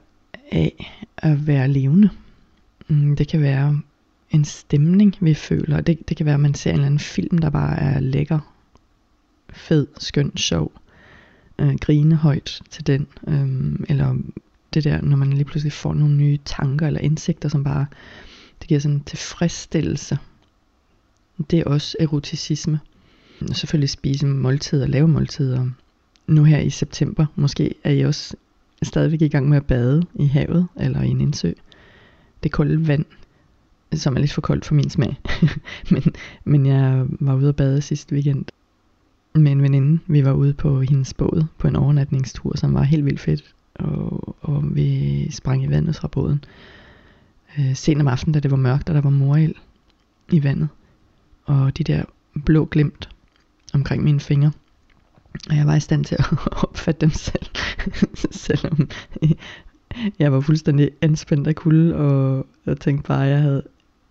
[0.52, 2.10] af at være levende.
[2.88, 3.80] Mm, det kan være
[4.34, 5.80] en stemning, vi føler.
[5.80, 8.38] Det, det kan være, at man ser en eller anden film, der bare er lækker,
[9.50, 10.72] fed, skøn, sjov,
[11.58, 13.06] øh, grine højt til den.
[13.28, 14.16] Øh, eller
[14.74, 17.86] det der, når man lige pludselig får nogle nye tanker eller indsigter, som bare,
[18.60, 20.18] det giver sådan en tilfredsstillelse.
[21.50, 22.80] Det er også eroticisme.
[23.48, 25.70] Og selvfølgelig spise måltider, lave måltider.
[26.26, 28.36] Nu her i september, måske er I også
[28.82, 31.52] stadigvæk i gang med at bade i havet eller i en indsø.
[32.42, 33.04] Det kolde vand,
[34.00, 35.16] som er lidt for koldt for min smag.
[35.90, 36.02] men,
[36.44, 38.44] men jeg var ude at bade sidste weekend
[39.34, 39.98] med en veninde.
[40.06, 43.54] Vi var ude på hendes båd på en overnatningstur, som var helt vildt fedt.
[43.74, 46.44] Og, og vi sprang i vandet fra båden.
[47.58, 49.54] Øh, sent om aftenen, da det var mørkt, og der var morild
[50.32, 50.68] i vandet.
[51.44, 52.04] Og de der
[52.44, 53.08] blå glimt
[53.72, 54.52] omkring mine fingre.
[55.50, 56.26] Og jeg var i stand til at
[56.64, 57.46] opfatte dem selv.
[58.30, 58.88] Selvom
[60.18, 63.62] jeg var fuldstændig anspændt af kulde, og jeg tænkte bare, at jeg havde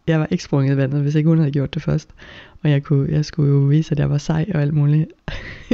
[0.07, 2.09] jeg var ikke sprunget i vandet, hvis ikke hun havde gjort det først.
[2.63, 5.09] Og jeg, kunne, jeg skulle jo vise, at jeg var sej og alt muligt.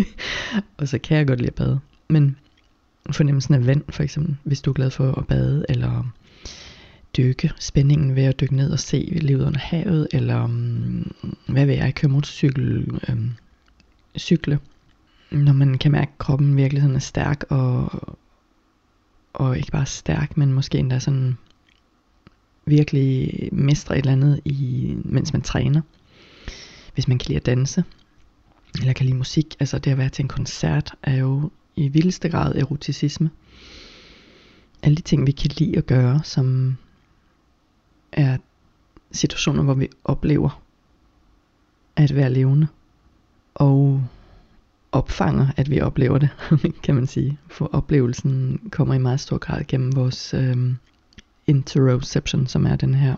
[0.77, 1.79] og så kan jeg godt lide at bade.
[2.07, 2.37] Men
[3.11, 6.11] fornemmelsen af vand, for eksempel, hvis du er glad for at bade, eller
[7.17, 11.11] dykke, spændingen ved at dykke ned og se livet under havet, eller um,
[11.47, 13.31] hvad ved jeg, køre motorcykel, øhm,
[14.17, 14.59] cykle.
[15.31, 17.89] Når man kan mærke, at kroppen virkelig sådan er stærk, og,
[19.33, 21.37] og ikke bare stærk, men måske endda sådan
[22.69, 25.81] virkelig mestre et eller andet, i, mens man træner.
[26.93, 27.83] Hvis man kan lide at danse,
[28.79, 32.29] eller kan lide musik, altså det at være til en koncert, er jo i vildeste
[32.29, 33.29] grad eroticisme.
[34.83, 36.77] Alle de ting, vi kan lide at gøre, som
[38.11, 38.37] er
[39.11, 40.61] situationer, hvor vi oplever
[41.95, 42.67] at være levende,
[43.55, 44.03] og
[44.91, 46.29] opfanger, at vi oplever det,
[46.83, 47.39] kan man sige.
[47.47, 50.73] For oplevelsen kommer i meget stor grad gennem vores øh,
[51.49, 53.15] interoception, som er den her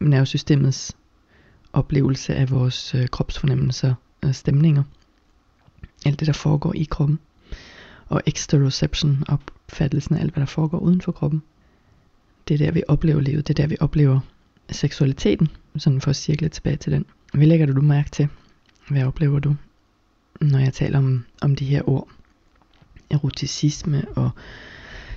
[0.00, 0.96] nervesystemets
[1.72, 4.82] oplevelse af vores øh, kropsfornemmelser og stemninger.
[6.06, 7.18] Alt det, der foregår i kroppen.
[8.08, 11.42] Og exteroception, opfattelsen af alt, hvad der foregår uden for kroppen.
[12.48, 13.48] Det er der, vi oplever livet.
[13.48, 14.20] Det er der, vi oplever
[14.70, 15.48] seksualiteten.
[15.76, 17.04] Sådan for at cirkle tilbage til den.
[17.32, 18.28] Hvad lægger du mærke til?
[18.88, 19.56] Hvad oplever du,
[20.40, 22.08] når jeg taler om, om de her ord?
[23.10, 24.30] Eroticisme og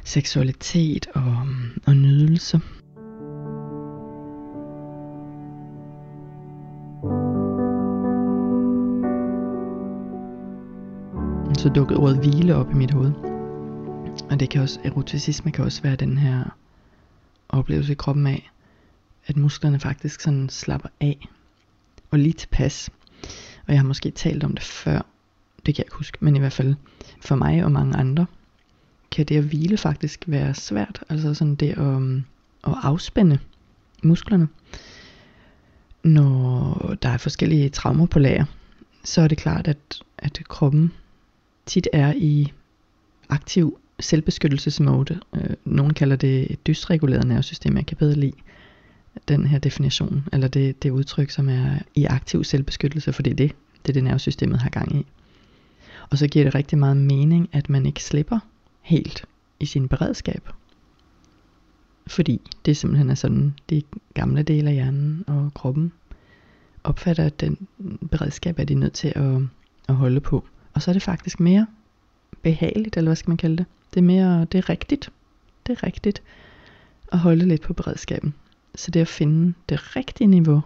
[0.07, 1.47] seksualitet og,
[1.85, 2.61] og nydelse.
[11.57, 13.11] Så dukkede ordet hvile op i mit hoved.
[14.29, 16.43] Og det kan også, eroticisme kan også være den her
[17.49, 18.51] oplevelse i kroppen af,
[19.27, 21.27] at musklerne faktisk sådan slapper af
[22.11, 22.89] og lige tilpas.
[23.67, 25.01] Og jeg har måske talt om det før,
[25.65, 26.75] det kan jeg ikke huske, men i hvert fald
[27.21, 28.25] for mig og mange andre,
[29.18, 31.03] kan det at hvile faktisk være svært.
[31.09, 32.26] Altså sådan det at, um,
[32.68, 33.39] at afspænde
[34.03, 34.47] musklerne.
[36.03, 38.45] Når der er forskellige traumer på lager,
[39.03, 40.91] så er det klart, at, at kroppen
[41.65, 42.53] tit er i
[43.30, 45.20] aktiv selvbeskyttelsesmode.
[45.34, 47.78] Nogle nogen kalder det et dysreguleret nervesystem.
[47.78, 48.38] Jeg kan bedre lide
[49.28, 53.36] den her definition, eller det, det udtryk, som er i aktiv selvbeskyttelse, for det er
[53.36, 53.51] det,
[53.82, 55.05] det er det nervesystemet har gang i.
[56.09, 58.39] Og så giver det rigtig meget mening, at man ikke slipper
[58.88, 59.25] helt
[59.59, 60.49] i sin beredskab.
[62.07, 63.81] Fordi det simpelthen er sådan, de
[64.13, 65.91] gamle dele af hjernen og kroppen
[66.83, 67.67] opfatter, at den
[68.11, 69.41] beredskab er de nødt til at,
[69.88, 70.47] at holde på.
[70.73, 71.67] Og så er det faktisk mere
[72.41, 73.65] behageligt, eller hvad skal man kalde det?
[73.93, 75.09] Det er mere, det er rigtigt.
[75.67, 76.23] Det er rigtigt
[77.11, 78.33] at holde lidt på beredskaben.
[78.75, 80.61] Så det er at finde det rigtige niveau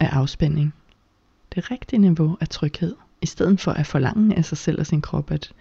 [0.00, 0.74] af afspænding.
[1.54, 2.96] Det rigtige niveau af tryghed.
[3.22, 5.52] I stedet for at forlange af sig selv og sin krop, at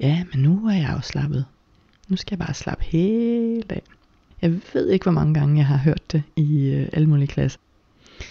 [0.00, 1.44] ja, men nu er jeg afslappet.
[2.08, 3.82] Nu skal jeg bare slappe helt af.
[4.42, 7.58] Jeg ved ikke, hvor mange gange jeg har hørt det i øh, alle mulige klasser.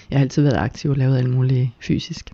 [0.10, 2.32] Jeg har altid været aktiv og lavet alt muligt fysisk.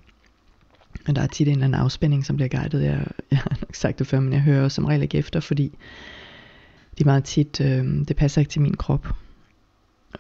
[1.08, 2.84] Og der er tit en eller anden afspænding, som bliver guidet.
[2.84, 5.72] Jeg, jeg har nok sagt det før, men jeg hører som regel ikke efter, fordi
[7.02, 9.08] er meget tit, øh, det passer ikke til min krop.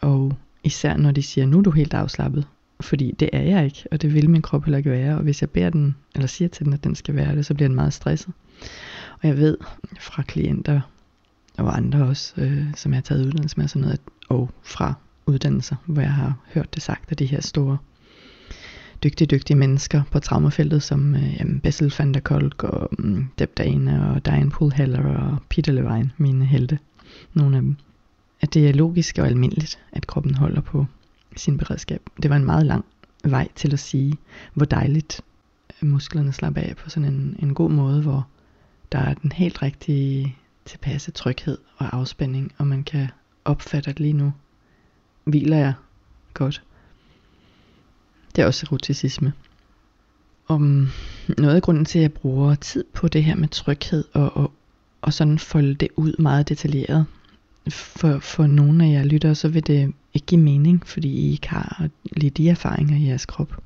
[0.01, 0.33] Og
[0.63, 2.47] især når de siger, nu er du helt afslappet.
[2.81, 5.15] Fordi det er jeg ikke, og det vil min krop heller ikke være.
[5.15, 7.53] Og hvis jeg beder den, eller siger til den, at den skal være det, så
[7.53, 8.33] bliver den meget stresset.
[9.21, 9.57] Og jeg ved
[9.99, 10.81] fra klienter
[11.57, 13.99] og andre også, øh, som jeg har taget uddannelse med, sådan noget,
[14.29, 14.93] og fra
[15.25, 17.77] uddannelser, hvor jeg har hørt det sagt af de her store
[19.03, 23.29] dygtige, dygtige mennesker på traumafeltet, som øh, jamen, Bessel van der Kolk og mm, um,
[23.39, 26.79] Deb Dana og Diane Poolhaller og Peter Levine, mine helte,
[27.33, 27.75] nogle af dem.
[28.41, 30.85] At det er logisk og almindeligt, at kroppen holder på
[31.35, 32.01] sin beredskab.
[32.23, 32.85] Det var en meget lang
[33.23, 34.17] vej til at sige,
[34.53, 35.21] hvor dejligt
[35.81, 38.27] øh, musklerne slapper af på sådan en, en god måde, hvor
[38.91, 40.35] der er den helt rigtige
[40.65, 43.07] tilpasse tryghed og afspænding, og man kan
[43.45, 44.33] opfatte, at lige nu
[45.23, 45.73] hviler jeg
[46.33, 46.63] godt.
[48.35, 49.33] Det er også eroticisme.
[50.47, 50.89] Om
[51.37, 54.51] noget af grunden til, at jeg bruger tid på det her med tryghed og, og,
[55.01, 57.05] og sådan folde det ud meget detaljeret.
[57.69, 61.49] For, for nogle af jer lytter, så vil det ikke give mening, fordi I ikke
[61.49, 63.63] har lige de erfaringer i jeres krop.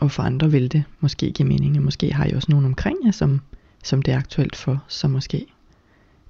[0.00, 2.96] Og for andre vil det måske give mening, og måske har I også nogen omkring
[3.04, 3.40] jer, som,
[3.86, 5.46] som det er aktuelt for, som måske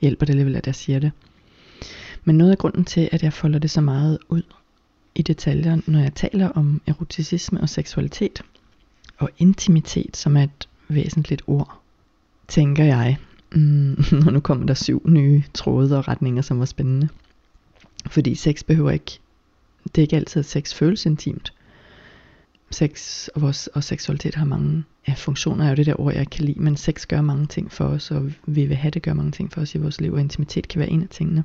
[0.01, 1.13] hjælper det alligevel, at jeg siger det.
[2.25, 4.43] Men noget af grunden til, at jeg folder det så meget ud
[5.15, 8.43] i detaljer, når jeg taler om eroticisme og seksualitet,
[9.19, 11.81] og intimitet, som er et væsentligt ord,
[12.49, 13.17] tænker jeg,
[13.55, 13.97] mm,
[14.27, 17.09] og nu kommer der syv nye tråde og retninger, som var spændende.
[18.07, 19.19] Fordi sex behøver ikke,
[19.85, 21.53] det er ikke altid, at sex føles intimt.
[22.71, 26.31] Sex og, vores, og seksualitet har mange ja, funktioner, er jo det der ord, jeg
[26.31, 29.13] kan lide, men sex gør mange ting for os, og vi vil have det gør
[29.13, 31.45] mange ting for os i vores liv, og intimitet kan være en af tingene.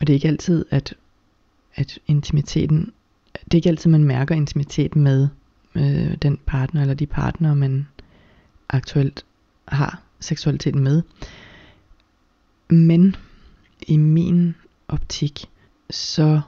[0.00, 0.94] Og det er ikke altid, at,
[1.74, 2.92] at intimiteten,
[3.44, 5.28] det er ikke altid, man mærker intimitet med
[5.74, 7.86] øh, den partner, eller de partnere, man
[8.68, 9.24] aktuelt
[9.68, 11.02] har seksualiteten med.
[12.70, 13.16] Men
[13.86, 14.54] i min
[14.88, 15.44] optik,
[15.90, 16.40] så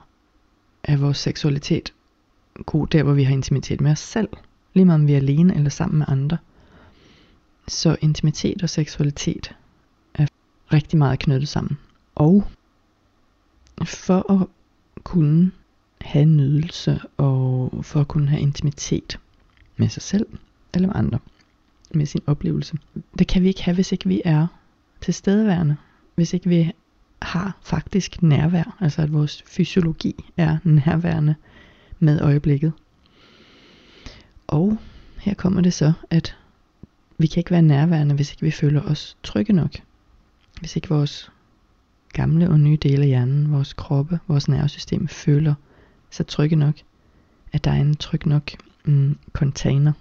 [0.85, 1.93] er vores seksualitet
[2.67, 4.29] god der, hvor vi har intimitet med os selv.
[4.75, 6.39] Lige meget om vi er alene eller sammen med andre.
[7.69, 9.55] Så intimitet og seksualitet
[10.15, 10.27] er
[10.73, 11.79] rigtig meget knyttet sammen.
[12.15, 12.45] Og
[13.85, 14.47] for at
[15.05, 15.51] kunne
[16.01, 19.19] have nydelse og for at kunne have intimitet
[19.77, 20.27] med sig selv
[20.75, 21.19] eller med andre,
[21.95, 22.79] med sin oplevelse.
[23.19, 24.47] Det kan vi ikke have, hvis ikke vi er
[25.01, 25.77] tilstedeværende.
[26.15, 26.73] Hvis ikke vi
[27.23, 31.35] har faktisk nærvær, altså at vores fysiologi er nærværende
[32.01, 32.73] med øjeblikket.
[34.47, 34.79] Og
[35.19, 36.37] her kommer det så, at
[37.19, 39.71] vi kan ikke være nærværende, hvis ikke vi føler os trygge nok.
[40.61, 41.31] Hvis ikke vores
[42.13, 45.55] gamle og nye dele af hjernen, vores kroppe, vores nervesystem føler
[46.11, 46.75] sig trygge nok,
[47.53, 48.51] at der er en tryg nok
[48.85, 49.93] mm, container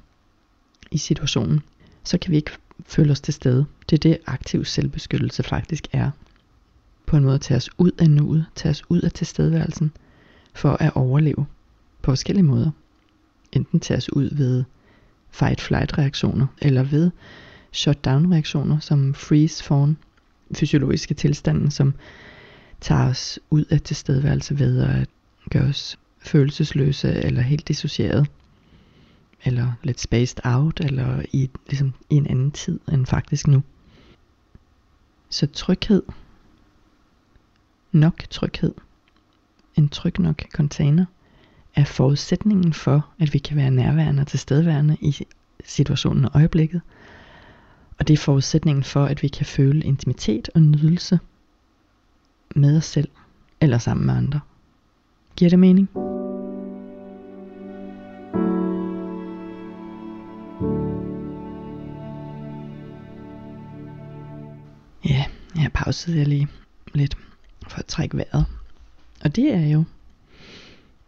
[0.91, 1.62] i situationen,
[2.04, 2.52] så kan vi ikke
[2.86, 3.66] føle os til stede.
[3.89, 6.12] Det er det aktiv selvbeskyttelse faktisk er.
[7.06, 9.91] På en måde at tage os ud af nuet, tage os ud af tilstedeværelsen,
[10.54, 11.45] for at overleve
[12.02, 12.72] på forskellige måder.
[13.52, 14.64] Enten tages ud ved
[15.32, 17.12] fight-flight reaktioner, eller ved
[17.72, 19.97] shutdown reaktioner, som freeze fawn,
[20.56, 21.93] fysiologiske tilstanden, som
[22.82, 25.10] tager os ud af tilstedeværelse ved at
[25.50, 28.28] gøre os følelsesløse eller helt dissocieret
[29.43, 33.64] eller lidt spaced out, eller i, ligesom, i en anden tid end faktisk nu.
[35.30, 36.04] Så tryghed,
[37.91, 38.74] nok tryghed,
[39.76, 41.06] en tryg nok container,
[41.76, 45.26] er forudsætningen for, at vi kan være nærværende og tilstedeværende i
[45.65, 46.82] situationen og øjeblikket.
[47.99, 51.20] Og det er forudsætningen for, at vi kan føle intimitet og nydelse
[52.55, 53.09] med os selv
[53.61, 54.39] eller sammen med andre.
[55.36, 55.89] Giver det mening?
[65.05, 66.47] Ja, jeg pausede jeg lige
[66.93, 67.17] lidt
[67.67, 68.45] for at trække vejret.
[69.24, 69.84] Og det er jo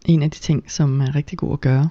[0.06, 1.90] en af de ting, som er rigtig god at gøre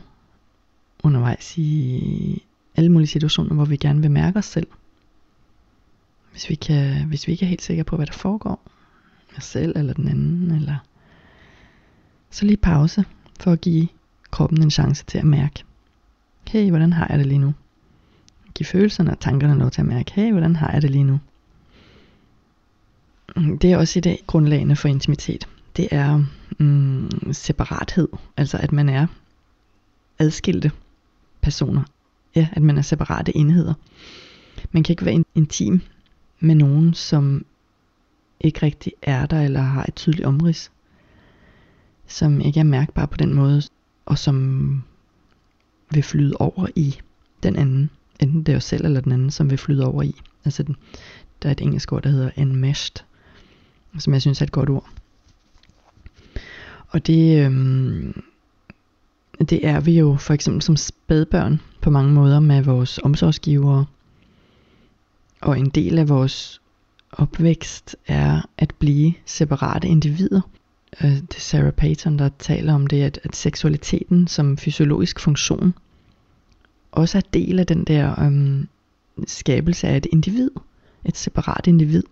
[1.03, 2.43] undervejs i
[2.77, 4.67] alle mulige situationer, hvor vi gerne vil mærke os selv.
[6.31, 8.61] Hvis vi, kan, hvis vi ikke er helt sikre på, hvad der foregår,
[9.37, 10.77] os selv eller den anden, eller
[12.31, 13.05] så lige pause
[13.41, 13.89] for at give
[14.31, 15.65] kroppen en chance til at mærke,
[16.49, 17.55] hey, hvordan har jeg det lige nu?
[18.55, 21.21] Giv følelserne og tankerne lov til at mærke, hey, hvordan har jeg det lige nu?
[23.37, 25.49] Det er også i dag grundlagene for intimitet.
[25.77, 26.25] det er
[26.59, 28.09] mm, separathed.
[28.37, 29.07] Altså at man er
[30.19, 30.71] adskilte
[31.43, 31.83] personer.
[32.35, 33.75] Ja, at man er separate enheder.
[34.73, 35.81] Man kan ikke være intim
[36.41, 37.45] med nogen, som
[38.41, 40.73] ikke rigtig er der, eller har et tydeligt omrids.
[42.07, 43.63] Som ikke er mærkbar på den måde,
[44.07, 44.83] og som
[45.91, 47.01] vil flyde over i
[47.43, 47.91] den anden.
[48.21, 50.21] Enten det er os selv eller den anden, som vil flyde over i.
[50.45, 50.77] Altså, den,
[51.43, 52.97] der er et engelsk ord, der hedder enmeshed,
[53.99, 54.91] som jeg synes er et godt ord.
[56.91, 58.23] Og det, øhm,
[59.41, 63.87] det er vi jo for eksempel som spædbørn på mange måder med vores omsorgsgivere.
[65.41, 66.61] Og en del af vores
[67.13, 70.41] opvækst er at blive separate individer.
[71.05, 75.75] Øh, det er Sarah Payton, der taler om det, at, at seksualiteten som fysiologisk funktion
[76.93, 78.69] også er del af den der øhm,
[79.27, 80.51] skabelse af et individ.
[81.05, 82.03] Et separat individ.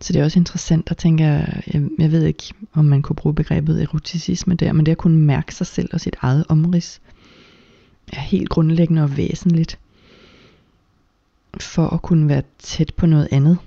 [0.00, 1.62] Så det er også interessant at tænke, jeg,
[1.98, 5.54] jeg ved ikke, om man kunne bruge begrebet eroticisme der, men det at kunne mærke
[5.54, 7.00] sig selv og sit eget omrids,
[8.12, 9.78] er helt grundlæggende og væsentligt
[11.60, 13.58] for at kunne være tæt på noget andet,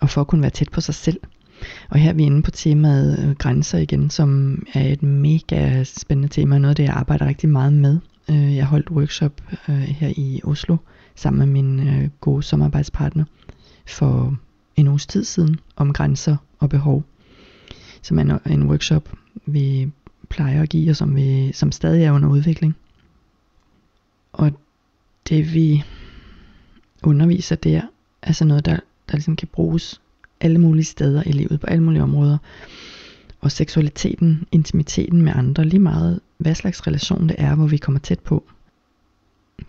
[0.00, 1.20] og for at kunne være tæt på sig selv.
[1.90, 6.28] Og her er vi inde på temaet øh, grænser igen, som er et mega spændende
[6.28, 7.98] tema, og noget af det, jeg arbejder rigtig meget med.
[8.30, 10.76] Øh, jeg holdt workshop øh, her i Oslo
[11.14, 13.24] sammen med min øh, gode samarbejdspartner
[13.86, 14.38] for
[14.76, 17.04] en uges tid siden om grænser og behov,
[18.02, 19.12] som er en workshop,
[19.46, 19.92] vi
[20.28, 22.76] plejer at give, og som, vi, som stadig er under udvikling.
[24.32, 24.52] Og
[25.28, 25.84] det vi
[27.02, 27.82] underviser der,
[28.22, 28.76] er sådan noget, der,
[29.08, 30.00] der ligesom kan bruges
[30.40, 32.38] alle mulige steder i livet, på alle mulige områder.
[33.40, 37.98] Og seksualiteten, intimiteten med andre, lige meget hvad slags relation det er, hvor vi kommer
[37.98, 38.44] tæt på.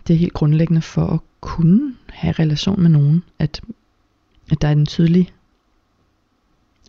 [0.06, 3.60] Det er helt grundlæggende for at kunne have relation med nogen, at
[4.50, 5.34] at der er en tydelig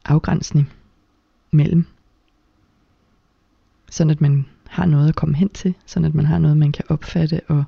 [0.06, 0.72] afgrænsning
[1.52, 1.86] mellem.
[3.92, 6.72] Sådan at man har noget at komme hen til, sådan at man har noget, man
[6.72, 7.64] kan opfatte og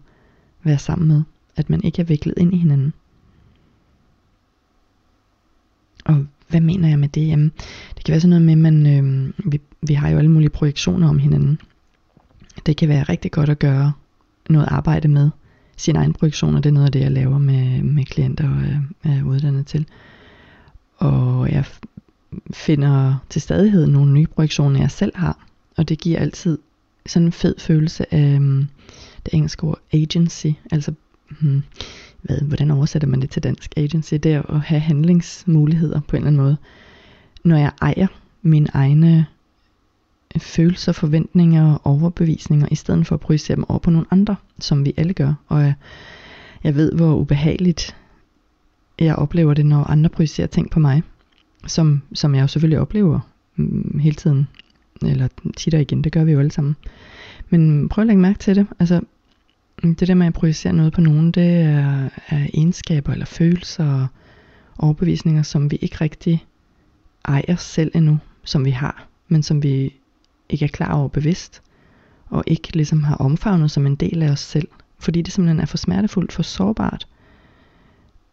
[0.63, 1.23] være sammen med.
[1.55, 2.93] At man ikke er viklet ind i hinanden.
[6.05, 7.27] Og hvad mener jeg med det?
[7.27, 7.51] Jamen,
[7.95, 10.49] det kan være sådan noget med, at man, øh, vi, vi har jo alle mulige
[10.49, 11.59] projektioner om hinanden.
[12.65, 13.93] Det kan være rigtig godt at gøre
[14.49, 15.29] noget arbejde med
[15.77, 18.77] sin egen produktion, og Det er noget af det, jeg laver med, med klienter øh,
[19.03, 19.87] og er, uddannet til.
[20.97, 21.65] Og jeg
[22.53, 25.47] finder til stadighed nogle nye projektioner, jeg selv har.
[25.77, 26.57] Og det giver altid
[27.05, 28.67] sådan en fed følelse af øhm,
[29.25, 30.47] det engelske ord agency.
[30.71, 30.93] Altså,
[31.41, 31.63] hmm,
[32.21, 33.73] hvad, hvordan oversætter man det til dansk?
[33.77, 36.57] Agency, det er at have handlingsmuligheder på en eller anden måde.
[37.43, 38.07] Når jeg ejer
[38.41, 39.25] mine egne
[40.37, 44.85] følelser, forventninger og overbevisninger, i stedet for at projicere dem over på nogle andre, som
[44.85, 45.33] vi alle gør.
[45.47, 45.73] Og jeg,
[46.63, 47.95] jeg ved, hvor ubehageligt
[48.99, 51.03] jeg oplever det, når andre projicerer ting på mig,
[51.67, 53.19] som, som jeg jo selvfølgelig oplever
[53.55, 54.47] mm, hele tiden,
[55.01, 56.75] eller tit og igen, det gør vi jo alle sammen.
[57.49, 58.67] Men prøv at lægge mærke til det.
[58.79, 59.01] Altså,
[59.83, 64.07] det der med at projicere noget på nogen, det er, er egenskaber eller følelser og
[64.77, 66.45] overbevisninger, som vi ikke rigtig
[67.25, 69.93] ejer selv endnu, som vi har, men som vi
[70.49, 71.61] ikke er klar over bevidst,
[72.29, 74.67] og ikke ligesom har omfavnet som en del af os selv,
[74.99, 77.07] fordi det simpelthen er for smertefuldt, for sårbart,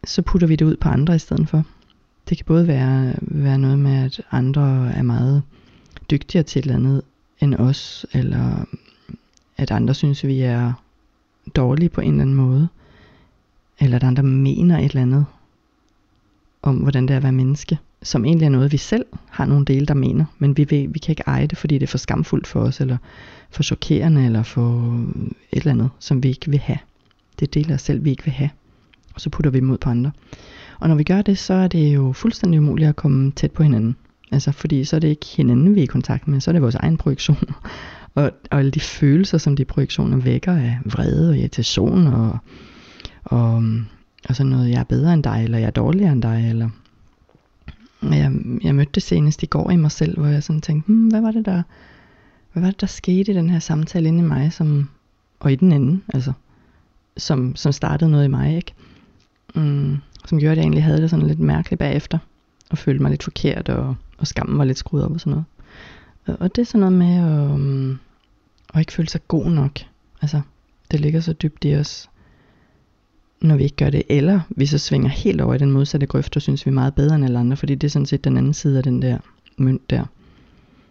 [0.03, 1.63] så putter vi det ud på andre i stedet for.
[2.29, 5.43] Det kan både være, være noget med, at andre er meget
[6.11, 7.01] dygtigere til et eller andet
[7.39, 8.65] end os, eller
[9.57, 10.73] at andre synes, vi er
[11.55, 12.67] dårlige på en eller anden måde,
[13.79, 15.25] eller at andre mener et eller andet
[16.61, 19.65] om, hvordan det er at være menneske som egentlig er noget, vi selv har nogle
[19.65, 21.97] dele, der mener, men vi, ved, vi kan ikke eje det, fordi det er for
[21.97, 22.97] skamfuldt for os, eller
[23.49, 24.95] for chokerende, eller for
[25.51, 26.77] et eller andet, som vi ikke vil have.
[27.39, 28.49] Det er dele af os selv, vi ikke vil have.
[29.15, 30.11] Og så putter vi dem ud på andre.
[30.79, 33.63] Og når vi gør det, så er det jo fuldstændig umuligt at komme tæt på
[33.63, 33.95] hinanden.
[34.31, 36.61] Altså, fordi så er det ikke hinanden, vi er i kontakt med, så er det
[36.61, 37.37] vores egen projektion.
[38.15, 42.37] og, og alle de følelser, som de projektioner vækker af vrede og irritation, og,
[43.23, 43.63] og,
[44.29, 46.69] og sådan noget, jeg er bedre end dig, eller jeg er dårligere end dig, eller
[48.13, 48.31] jeg,
[48.63, 51.21] jeg mødte det senest i går i mig selv, hvor jeg sådan tænkte, hmm, hvad
[51.21, 51.63] var det der,
[52.53, 54.89] hvad var det der skete i den her samtale inde i mig, som,
[55.39, 56.33] og i den anden, altså,
[57.17, 58.73] som, som startede noget i mig, ikke?
[59.55, 62.17] Mm, som gjorde, at jeg egentlig havde det sådan lidt mærkeligt bagefter,
[62.69, 65.45] og følte mig lidt forkert, og, og skammen var lidt skruet op og sådan noget.
[66.25, 67.99] Og, og det er sådan noget med at, um,
[68.73, 69.79] at ikke føle sig god nok.
[70.21, 70.41] Altså,
[70.91, 72.09] det ligger så dybt i os,
[73.41, 76.35] når vi ikke gør det, eller vi så svinger helt over i den modsatte grøft,
[76.35, 78.37] og synes vi er meget bedre end alle andre, fordi det er sådan set den
[78.37, 79.17] anden side af den der
[79.57, 80.05] mønt der.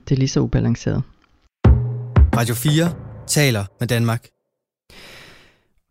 [0.08, 1.02] Det er lige så ubalanceret.
[2.36, 2.92] Radio 4
[3.26, 4.26] taler med Danmark.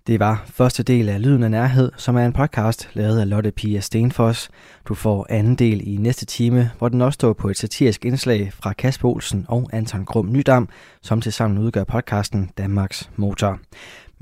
[0.07, 3.51] Det var første del af Lyden af Nærhed, som er en podcast lavet af Lotte
[3.51, 4.49] Pia Stenfoss.
[4.85, 8.53] Du får anden del i næste time, hvor den også står på et satirisk indslag
[8.53, 10.69] fra Kasper Olsen og Anton Grum Nydam,
[11.01, 13.59] som tilsammen udgør podcasten Danmarks Motor.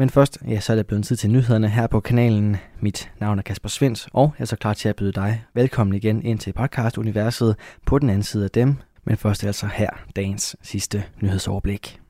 [0.01, 2.57] Men først, ja, så er det blevet tid til nyhederne her på kanalen.
[2.79, 5.95] Mit navn er Kasper Svens, og jeg er så klar til at byde dig velkommen
[5.95, 8.75] igen ind til podcastuniverset på den anden side af dem.
[9.03, 12.00] Men først altså her dagens sidste nyhedsoverblik.